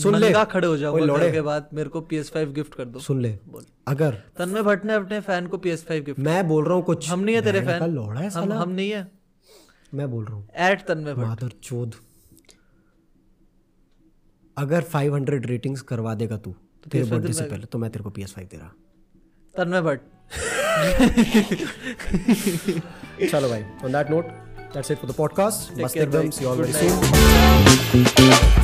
[0.02, 2.98] सुन ले। नंगा खड़े हो जाऊँगा लौड़े, के बाद मेरे को PS5 गिफ्ट कर दो।
[3.00, 3.34] सुन ले।
[3.88, 7.20] अगर तन्मय भट्ट ने अपने फ़ैन को PS5 गिफ्ट मैं बोल रहा हूँ कुछ। हम
[7.20, 9.06] नहीं है तेरे फ़ैन हम हम नहीं है।
[9.96, 11.94] मैं बोल रहा हूँ। एट तन्मय माधर चोद।
[14.56, 16.50] अगर 500 रेटिंग्स करवा देगा तू
[16.84, 18.72] तो तेरे बर्थडे से पहले तो मैं तेरे को पी एस फाइव दे रहा।
[19.54, 20.00] तन्मय भट्ट
[23.30, 24.24] चलो भाई on that note
[24.74, 28.54] that's it for the podcast मस्त एकदम सी ऑल वेरी सून